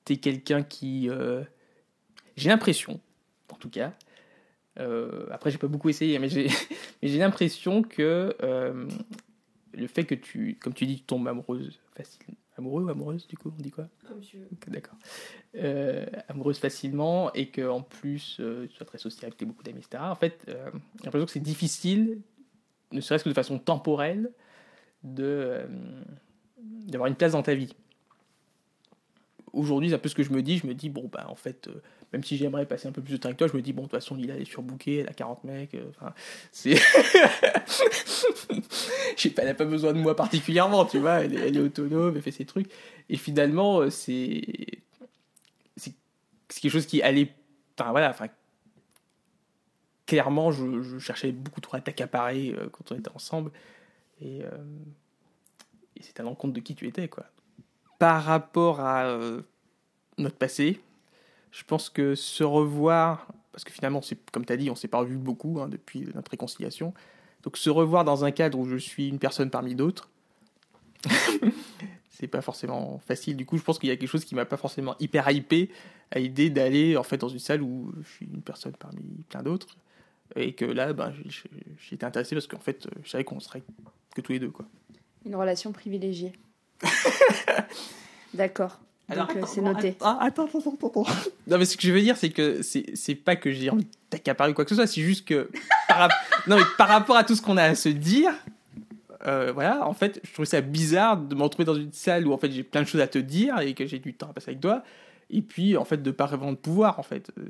t'es 0.05 0.17
quelqu'un 0.17 0.62
qui. 0.62 1.09
euh, 1.11 1.43
J'ai 2.37 2.49
l'impression, 2.49 3.00
en 3.52 3.57
tout 3.57 3.69
cas. 3.71 3.93
euh, 4.81 5.26
après, 5.31 5.50
j'ai 5.50 5.59
pas 5.59 5.67
beaucoup 5.67 5.88
essayé, 5.88 6.19
mais 6.19 6.28
j'ai 6.28 6.47
mais 7.02 7.09
j'ai 7.09 7.19
l'impression 7.19 7.83
que 7.83 8.35
euh, 8.43 8.88
le 9.75 9.87
fait 9.87 10.05
que 10.05 10.14
tu, 10.14 10.57
comme 10.61 10.73
tu 10.73 10.87
dis, 10.87 10.97
tu 10.99 11.02
tombes 11.05 11.28
amoureuse 11.28 11.78
facile, 11.95 12.35
amoureux 12.57 12.85
ou 12.85 12.88
amoureuse 12.88 13.26
du 13.28 13.37
coup, 13.37 13.52
on 13.57 13.62
dit 13.62 13.71
quoi? 13.71 13.88
Comme 14.07 14.21
tu 14.21 14.38
veux. 14.38 14.49
Ok, 14.52 14.71
D'accord. 14.71 14.97
Euh, 15.57 16.07
amoureuse 16.28 16.59
facilement 16.59 17.33
et 17.35 17.49
que 17.49 17.68
en 17.68 17.83
plus 17.83 18.40
tu 18.40 18.75
sois 18.77 18.87
très 18.87 18.99
sociable, 18.99 19.35
que 19.35 19.38
tu 19.40 19.46
beaucoup 19.46 19.62
d'amis, 19.62 19.81
etc. 19.81 20.03
En 20.11 20.14
fait, 20.14 20.42
j'ai 20.46 21.05
l'impression 21.05 21.27
que 21.27 21.33
c'est 21.33 21.40
difficile, 21.40 22.20
ne 22.92 23.01
serait-ce 23.01 23.25
que 23.25 23.29
de 23.29 23.35
façon 23.35 23.59
temporelle, 23.59 24.31
euh, 25.18 25.66
d'avoir 26.87 27.09
une 27.09 27.16
place 27.16 27.33
dans 27.33 27.42
ta 27.42 27.55
vie. 27.55 27.75
Aujourd'hui, 29.53 29.90
c'est 29.90 29.94
un 29.94 29.99
peu 29.99 30.09
ce 30.09 30.14
que 30.14 30.23
je 30.23 30.31
me 30.33 30.42
dis. 30.42 30.59
Je 30.59 30.66
me 30.66 30.75
dis, 30.75 30.88
bon, 30.88 31.09
bah, 31.12 31.27
en 31.29 31.35
fait, 31.35 31.68
euh, 31.68 31.83
même 32.12 32.23
si 32.23 32.37
j'aimerais 32.37 32.66
passer 32.66 32.88
un 32.88 32.92
peu 32.92 33.03
plus 33.03 33.14
de 33.14 33.16
temps 33.18 33.29
avec 33.29 33.38
toi, 33.38 33.49
je 33.49 33.57
me 33.57 33.62
dis, 33.62 33.73
bon, 33.73 33.83
de 33.83 33.87
toute 33.88 33.99
façon, 33.99 34.14
Lila, 34.14 34.35
elle 34.35 34.42
est 34.42 34.51
surbookée, 34.51 34.99
elle 34.99 35.09
a 35.09 35.12
40 35.12 35.44
mecs. 35.44 35.75
euh, 35.75 35.90
c'est. 36.53 36.75
Elle 39.37 39.47
n'a 39.47 39.55
pas 39.55 39.64
besoin 39.64 39.92
de 39.92 39.99
moi 39.99 40.14
particulièrement, 40.14 40.85
tu 40.85 40.99
vois. 40.99 41.25
Elle 41.25 41.57
est, 41.57 41.61
autonome, 41.61 42.14
elle 42.16 42.23
fait 42.23 42.31
ses 42.31 42.44
trucs. 42.44 42.71
Et 43.09 43.16
finalement, 43.16 43.81
euh, 43.81 43.90
c'est. 43.90 44.42
C'est 45.77 46.61
quelque 46.61 46.73
chose 46.73 46.87
qui 46.87 47.03
allait. 47.03 47.35
Enfin, 47.79 47.90
voilà, 47.90 48.11
enfin. 48.11 48.27
Clairement, 50.07 50.51
je, 50.51 50.99
cherchais 50.99 51.33
beaucoup 51.33 51.61
trop 51.61 51.77
à 51.77 51.81
t'accaparer 51.81 52.55
quand 52.73 52.92
on 52.92 52.97
était 52.97 53.11
ensemble. 53.11 53.51
Et, 54.20 54.42
euh, 54.44 54.50
c'était 56.00 56.20
à 56.20 56.24
l'encontre 56.24 56.54
de 56.54 56.61
qui 56.61 56.74
tu 56.74 56.87
étais, 56.87 57.09
quoi. 57.09 57.26
Par 57.98 58.22
rapport 58.22 58.81
à 58.81 59.07
euh, 59.07 59.42
notre 60.16 60.37
passé, 60.37 60.81
je 61.50 61.64
pense 61.64 61.90
que 61.90 62.14
se 62.14 62.44
revoir, 62.44 63.26
parce 63.52 63.64
que 63.64 63.72
finalement, 63.72 64.02
c'est 64.02 64.18
comme 64.31 64.44
tu 64.44 64.52
as 64.52 64.57
dit, 64.57 64.70
on 64.70 64.76
s'est 64.76 64.88
pas 64.88 64.98
revu 64.98 65.16
beaucoup 65.16 65.61
hein, 65.61 65.68
depuis 65.68 66.07
notre 66.14 66.31
réconciliation. 66.31 66.94
Donc 67.42 67.57
se 67.57 67.70
revoir 67.70 68.04
dans 68.04 68.24
un 68.24 68.31
cadre 68.31 68.59
où 68.59 68.68
je 68.68 68.76
suis 68.76 69.09
une 69.09 69.18
personne 69.18 69.50
parmi 69.50 69.74
d'autres, 69.74 70.09
c'est 72.11 72.28
pas 72.28 72.42
forcément 72.42 72.98
facile. 72.98 73.37
Du 73.37 73.46
coup, 73.46 73.57
je 73.59 73.62
pense 73.62 73.78
qu'il 73.78 73.88
y 73.88 73.92
a 73.92 73.96
quelque 73.96 74.09
chose 74.09 74.24
qui 74.24 74.35
m'a 74.35 74.44
pas 74.44 74.57
forcément 74.57 74.94
hyper 75.00 75.28
hypé 75.31 75.70
à 76.11 76.18
l'idée 76.18 76.50
d'aller 76.50 76.96
en 76.96 77.02
fait 77.02 77.18
dans 77.18 77.28
une 77.28 77.38
salle 77.38 77.62
où 77.62 77.92
je 78.02 78.09
suis 78.09 78.26
une 78.26 78.42
personne 78.42 78.74
parmi 78.78 79.02
plein 79.28 79.42
d'autres 79.42 79.76
et 80.37 80.53
que 80.53 80.64
là, 80.64 80.93
ben, 80.93 81.12
j'étais 81.79 82.05
intéressé 82.05 82.35
parce 82.35 82.47
qu'en 82.47 82.59
fait, 82.59 82.87
je 83.03 83.09
savais 83.09 83.25
qu'on 83.25 83.41
serait 83.41 83.62
que 84.14 84.21
tous 84.21 84.33
les 84.33 84.38
deux, 84.38 84.51
quoi. 84.51 84.67
Une 85.25 85.37
relation 85.37 85.73
privilégiée. 85.73 86.33
D'accord. 88.35 88.81
Donc, 89.14 89.37
euh, 89.37 89.43
c'est 89.47 89.62
noté. 89.62 89.97
Attends, 90.01 90.19
attends, 90.19 90.45
attends, 90.47 90.59
attends, 90.59 91.03
attends. 91.03 91.07
Non, 91.47 91.59
mais 91.59 91.64
ce 91.64 91.77
que 91.77 91.83
je 91.83 91.93
veux 91.93 92.01
dire, 92.01 92.17
c'est 92.17 92.29
que 92.29 92.61
c'est 92.61 92.95
c'est 92.95 93.14
pas 93.14 93.37
que 93.37 93.51
j'ai 93.51 93.71
envie 93.71 93.85
de 93.85 93.91
t'accaparer 94.11 94.51
ou 94.51 94.55
quoi 94.55 94.64
que 94.64 94.69
ce 94.69 94.75
soit, 94.75 94.87
c'est 94.87 95.01
juste 95.01 95.27
que 95.27 95.51
par, 95.88 96.11
non, 96.47 96.57
mais 96.57 96.62
par 96.77 96.88
rapport 96.88 97.17
à 97.17 97.25
tout 97.25 97.35
ce 97.35 97.41
qu'on 97.41 97.57
a 97.57 97.62
à 97.64 97.75
se 97.75 97.88
dire, 97.88 98.33
euh, 99.27 99.51
voilà, 99.53 99.87
en 99.88 99.95
fait, 99.95 100.21
je 100.25 100.33
trouvais 100.33 100.47
ça 100.47 100.61
bizarre 100.61 101.17
de 101.17 101.35
me 101.35 101.43
retrouver 101.43 101.64
dans 101.64 101.75
une 101.75 101.93
salle 101.93 102.27
où 102.27 102.33
en 102.33 102.38
fait 102.38 102.51
j'ai 102.51 102.62
plein 102.62 102.83
de 102.83 102.87
choses 102.87 103.01
à 103.01 103.09
te 103.09 103.19
dire 103.19 103.59
et 103.61 103.73
que 103.73 103.87
j'ai 103.87 103.99
du 103.99 104.12
temps 104.12 104.29
à 104.29 104.33
passer 104.35 104.51
avec 104.51 104.61
toi, 104.61 104.85
et 105.31 105.43
puis 105.43 105.77
en 105.77 105.85
fait 105.85 106.03
de 106.03 106.11
pas 106.11 106.27
vraiment 106.27 106.53
de 106.53 106.57
pouvoir, 106.57 106.99
en 106.99 107.03
fait, 107.03 107.31
euh, 107.38 107.45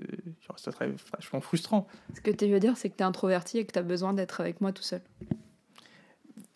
genre, 0.47 0.59
ça 0.59 0.73
serait 0.73 0.93
vachement 1.12 1.41
frustrant. 1.41 1.87
Ce 2.14 2.21
que 2.21 2.31
tu 2.31 2.47
veux 2.47 2.61
dire, 2.61 2.77
c'est 2.77 2.91
que 2.91 2.97
tu 2.97 3.03
es 3.03 3.07
introverti 3.07 3.59
et 3.59 3.64
que 3.64 3.73
tu 3.73 3.79
as 3.79 3.83
besoin 3.83 4.12
d'être 4.12 4.41
avec 4.41 4.61
moi 4.61 4.73
tout 4.73 4.83
seul. 4.83 5.01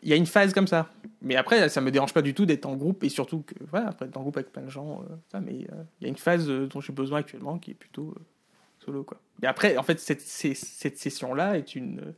Il 0.02 0.08
y 0.08 0.12
a 0.12 0.16
une 0.16 0.26
phase 0.26 0.52
comme 0.52 0.66
ça, 0.66 0.90
mais 1.20 1.36
après 1.36 1.68
ça 1.68 1.80
me 1.80 1.92
dérange 1.92 2.12
pas 2.12 2.22
du 2.22 2.34
tout 2.34 2.44
d'être 2.44 2.66
en 2.66 2.74
groupe 2.74 3.04
et 3.04 3.08
surtout 3.08 3.42
que 3.42 3.54
voilà, 3.70 3.88
après 3.88 4.06
être 4.06 4.16
en 4.16 4.22
groupe 4.22 4.36
avec 4.36 4.50
plein 4.50 4.62
de 4.62 4.70
gens, 4.70 5.02
euh, 5.02 5.14
ça, 5.30 5.38
mais 5.40 5.66
euh, 5.72 5.84
il 6.00 6.04
y 6.04 6.06
a 6.06 6.08
une 6.08 6.16
phase 6.16 6.50
euh, 6.50 6.66
dont 6.66 6.80
j'ai 6.80 6.92
besoin 6.92 7.20
actuellement 7.20 7.56
qui 7.60 7.70
est 7.70 7.74
plutôt 7.74 8.12
euh, 8.16 8.24
solo 8.84 9.04
quoi. 9.04 9.20
Mais 9.40 9.46
après, 9.46 9.76
en 9.76 9.84
fait, 9.84 10.00
cette, 10.00 10.20
cette 10.20 10.98
session 10.98 11.34
là 11.34 11.56
est 11.56 11.76
une 11.76 12.00
euh, 12.00 12.12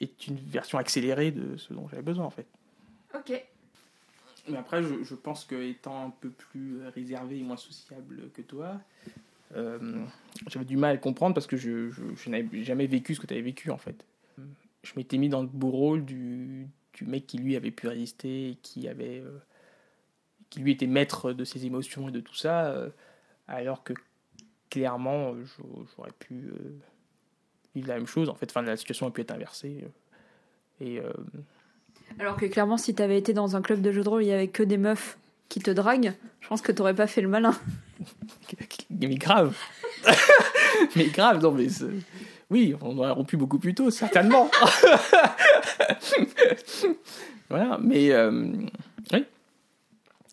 est 0.00 0.26
une 0.26 0.36
version 0.36 0.78
accélérée 0.78 1.30
de 1.30 1.56
ce 1.56 1.72
dont 1.72 1.86
j'avais 1.88 2.02
besoin 2.02 2.24
en 2.24 2.30
fait. 2.30 2.46
Ok. 3.14 3.40
Mais 4.48 4.56
après, 4.58 4.82
je, 4.82 5.02
je 5.02 5.14
pense 5.14 5.44
que 5.44 5.54
étant 5.56 6.06
un 6.06 6.10
peu 6.10 6.30
plus 6.30 6.80
réservé 6.94 7.38
et 7.38 7.42
moins 7.42 7.56
sociable 7.56 8.30
que 8.32 8.42
toi, 8.42 8.80
euh, 9.54 10.04
j'avais 10.48 10.64
du 10.64 10.76
mal 10.76 10.94
à 10.94 10.98
comprendre 10.98 11.34
parce 11.34 11.46
que 11.46 11.56
je, 11.56 11.90
je, 11.90 12.02
je 12.14 12.30
n'avais 12.30 12.62
jamais 12.62 12.86
vécu 12.86 13.14
ce 13.14 13.20
que 13.20 13.26
tu 13.26 13.34
avais 13.34 13.42
vécu 13.42 13.70
en 13.70 13.78
fait. 13.78 14.04
Je 14.82 14.92
m'étais 14.96 15.18
mis 15.18 15.28
dans 15.28 15.42
le 15.42 15.48
beau 15.48 15.70
rôle 15.70 16.04
du, 16.04 16.68
du 16.94 17.04
mec 17.04 17.26
qui 17.26 17.38
lui 17.38 17.56
avait 17.56 17.70
pu 17.72 17.88
résister 17.88 18.56
qui 18.62 18.86
avait 18.88 19.18
euh, 19.20 19.38
qui 20.50 20.60
lui 20.60 20.70
était 20.72 20.86
maître 20.86 21.32
de 21.32 21.44
ses 21.44 21.66
émotions 21.66 22.08
et 22.08 22.12
de 22.12 22.20
tout 22.20 22.34
ça, 22.36 22.66
euh, 22.66 22.88
alors 23.48 23.82
que 23.82 23.94
clairement 24.70 25.34
j'au- 25.44 25.86
j'aurais 25.96 26.12
pu 26.18 26.50
vivre 27.74 27.88
la 27.88 27.96
même 27.96 28.06
chose. 28.06 28.28
En 28.28 28.34
fait, 28.34 28.48
enfin, 28.50 28.62
la 28.62 28.76
situation 28.76 29.06
a 29.06 29.10
pu 29.10 29.22
être 29.22 29.32
inversée. 29.32 29.84
et 30.80 31.00
Alors 32.18 32.36
que 32.36 32.46
clairement, 32.46 32.76
si 32.76 32.94
t'avais 32.94 33.18
été 33.18 33.32
dans 33.32 33.56
un 33.56 33.62
club 33.62 33.80
de 33.80 33.92
jeux 33.92 34.02
de 34.02 34.08
rôle, 34.08 34.22
il 34.22 34.28
y 34.28 34.32
avait 34.32 34.48
que 34.48 34.62
des 34.62 34.78
meufs 34.78 35.18
qui 35.48 35.60
te 35.60 35.70
draguent, 35.70 36.14
je 36.40 36.48
pense 36.48 36.62
que 36.62 36.72
t'aurais 36.72 36.94
pas 36.94 37.06
fait 37.06 37.20
le 37.20 37.28
malin. 37.28 37.54
Mais 38.90 39.14
grave. 39.16 39.56
mais 40.96 41.06
grave, 41.06 41.42
non, 41.42 41.52
mais. 41.52 41.68
Oui, 42.50 42.74
on 42.80 42.96
aurait 42.98 43.10
rompu 43.10 43.36
beaucoup 43.36 43.58
plus 43.58 43.74
tôt, 43.74 43.90
certainement. 43.90 44.50
voilà, 47.48 47.78
mais. 47.82 48.12
euh, 48.12 48.52
oui. 49.12 49.24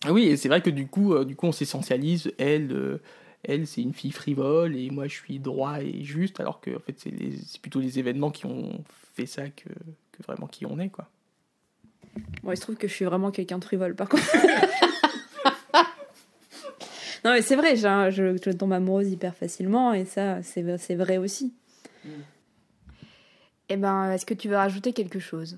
Oui, 0.10 0.28
et 0.28 0.38
c'est 0.38 0.50
vrai 0.50 0.62
que 0.62 0.70
du 0.70 0.88
coup, 0.88 1.14
euh, 1.14 1.26
du 1.26 1.36
coup 1.36 1.48
on 1.48 1.52
s'essentialise. 1.52 2.32
Elle, 2.38 2.72
euh, 2.72 3.02
elle 3.44 3.66
c'est 3.66 3.82
une 3.82 3.94
fille 3.94 4.12
frivole, 4.12 4.76
et 4.76 4.90
moi, 4.92 5.08
je 5.08 5.16
suis 5.16 5.40
droit 5.40 5.82
et 5.82 6.04
juste, 6.04 6.40
alors 6.40 6.62
que 6.62 6.76
en 6.76 6.80
fait, 6.80 7.00
c'est 7.00 7.62
plutôt 7.62 7.80
les 7.80 8.00
événements 8.00 8.32
qui 8.32 8.46
ont 8.46 8.84
fait 9.16 9.26
ça 9.26 9.50
que, 9.50 9.70
que 9.70 10.24
vraiment 10.24 10.48
qui 10.48 10.66
on 10.66 10.78
est, 10.80 10.90
quoi. 10.90 11.10
Bon, 12.44 12.52
il 12.52 12.58
se 12.58 12.62
trouve 12.62 12.76
que 12.76 12.88
je 12.88 12.94
suis 12.94 13.06
vraiment 13.06 13.32
quelqu'un 13.32 13.58
de 13.58 13.64
frivole, 13.64 13.96
par 13.96 14.10
contre. 14.10 14.24
non, 17.26 17.32
mais 17.32 17.42
c'est 17.42 17.56
vrai, 17.56 17.76
je, 17.76 18.12
je, 18.12 18.38
je 18.44 18.52
tombe 18.56 18.74
amoureuse 18.74 19.10
hyper 19.12 19.36
facilement 19.36 19.94
et 19.94 20.06
ça, 20.06 20.42
c'est 20.44 20.96
vrai 20.96 21.18
aussi. 21.18 21.54
Mm. 22.06 22.10
Eh 23.70 23.78
ben, 23.78 24.12
est-ce 24.12 24.26
que 24.26 24.34
tu 24.34 24.50
veux 24.50 24.58
rajouter 24.58 24.94
quelque 24.94 25.20
chose? 25.20 25.58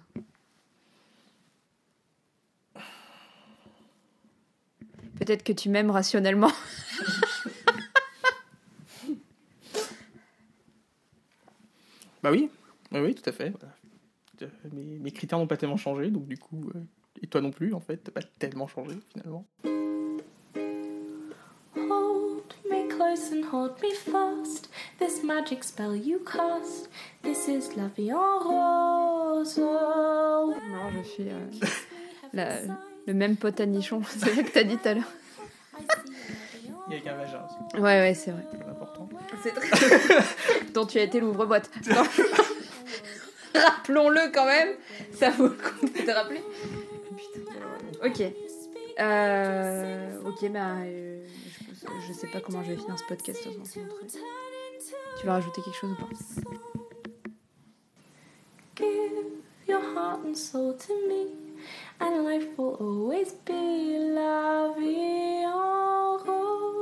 Peut-être 5.19 5.43
que 5.43 5.53
tu 5.53 5.69
m'aimes 5.69 5.91
rationnellement. 5.91 6.51
Bah 12.23 12.31
oui, 12.31 12.49
oui, 12.91 13.01
oui, 13.01 13.13
tout 13.13 13.29
à 13.29 13.31
fait. 13.31 13.51
voilà. 13.51 13.75
Mes, 14.73 14.99
mes 14.99 15.11
critères 15.11 15.39
n'ont 15.39 15.47
pas 15.47 15.57
tellement 15.57 15.77
changé, 15.77 16.09
donc 16.09 16.27
du 16.27 16.37
coup, 16.37 16.69
euh, 16.75 16.79
et 17.21 17.27
toi 17.27 17.41
non 17.41 17.51
plus, 17.51 17.73
en 17.73 17.79
fait, 17.79 17.97
t'as 17.97 18.11
pas 18.11 18.21
tellement 18.39 18.67
changé 18.67 18.95
finalement. 19.13 19.45
Hold 21.75 22.43
me 22.69 22.87
close 22.89 23.31
and 23.33 23.43
hold 23.51 23.73
me 23.81 23.91
fast. 23.93 24.69
This 24.99 25.23
magic 25.23 25.63
spell 25.63 25.95
you 25.95 26.19
cast. 26.19 26.89
This 27.23 27.47
is 27.47 27.75
la 27.75 27.87
vie 27.95 28.13
en 28.13 28.39
rose. 28.39 29.57
Non, 29.57 30.53
je 30.97 31.03
suis 31.07 31.29
euh, 31.29 31.39
la- 32.33 32.61
le 33.07 33.13
même 33.13 33.35
pote 33.37 33.59
à 33.59 33.65
nichon, 33.65 34.01
c'est 34.07 34.29
ça 34.33 34.43
que 34.43 34.51
t'as 34.51 34.63
dit 34.63 34.77
tout 34.77 34.87
à 34.87 34.93
l'heure. 34.95 35.11
Il 36.87 36.93
y 36.93 36.97
a 36.97 37.01
qu'un 37.01 37.15
vagin 37.15 37.41
aussi, 37.45 37.75
Ouais, 37.81 37.99
ouais, 37.99 38.13
c'est 38.13 38.31
vrai. 38.31 38.45
c'est 38.51 38.63
important. 38.69 39.09
C'est 39.43 39.51
très... 39.51 40.23
dont 40.73 40.85
tu 40.85 40.99
as 40.99 41.03
été 41.03 41.19
l'ouvre-boîte. 41.19 41.69
Rappelons-le 43.65 44.31
quand 44.33 44.45
même. 44.45 44.75
Ça 45.13 45.29
vaut 45.31 45.47
le 45.47 45.49
coup 45.51 45.85
de 45.85 46.05
te 46.05 46.11
rappeler. 46.11 46.41
Ok. 48.03 48.21
Euh, 48.99 50.21
ok, 50.25 50.51
bah, 50.51 50.77
euh, 50.85 51.25
je, 51.81 52.07
je, 52.07 52.13
sais 52.13 52.27
pas 52.27 52.39
comment 52.39 52.63
je 52.63 52.71
vais 52.71 52.77
finir 52.77 52.97
ce 52.97 53.03
podcast. 53.05 53.47
Tu 55.19 55.25
veux 55.25 55.31
rajouter 55.31 55.61
quelque 55.61 55.75
chose 55.75 55.91
ou 55.91 55.95
pas? 55.95 56.09
Give 58.77 59.41
your 59.67 59.81
heart 59.81 60.19
and 60.25 60.35
soul 60.35 60.75
to 60.77 60.93
me, 61.07 61.27
and 61.99 62.23
life 62.23 62.45
will 62.57 62.75
always 62.79 63.33
be 63.45 64.13
la 64.13 64.73
en 65.47 66.17
rose. 66.17 66.74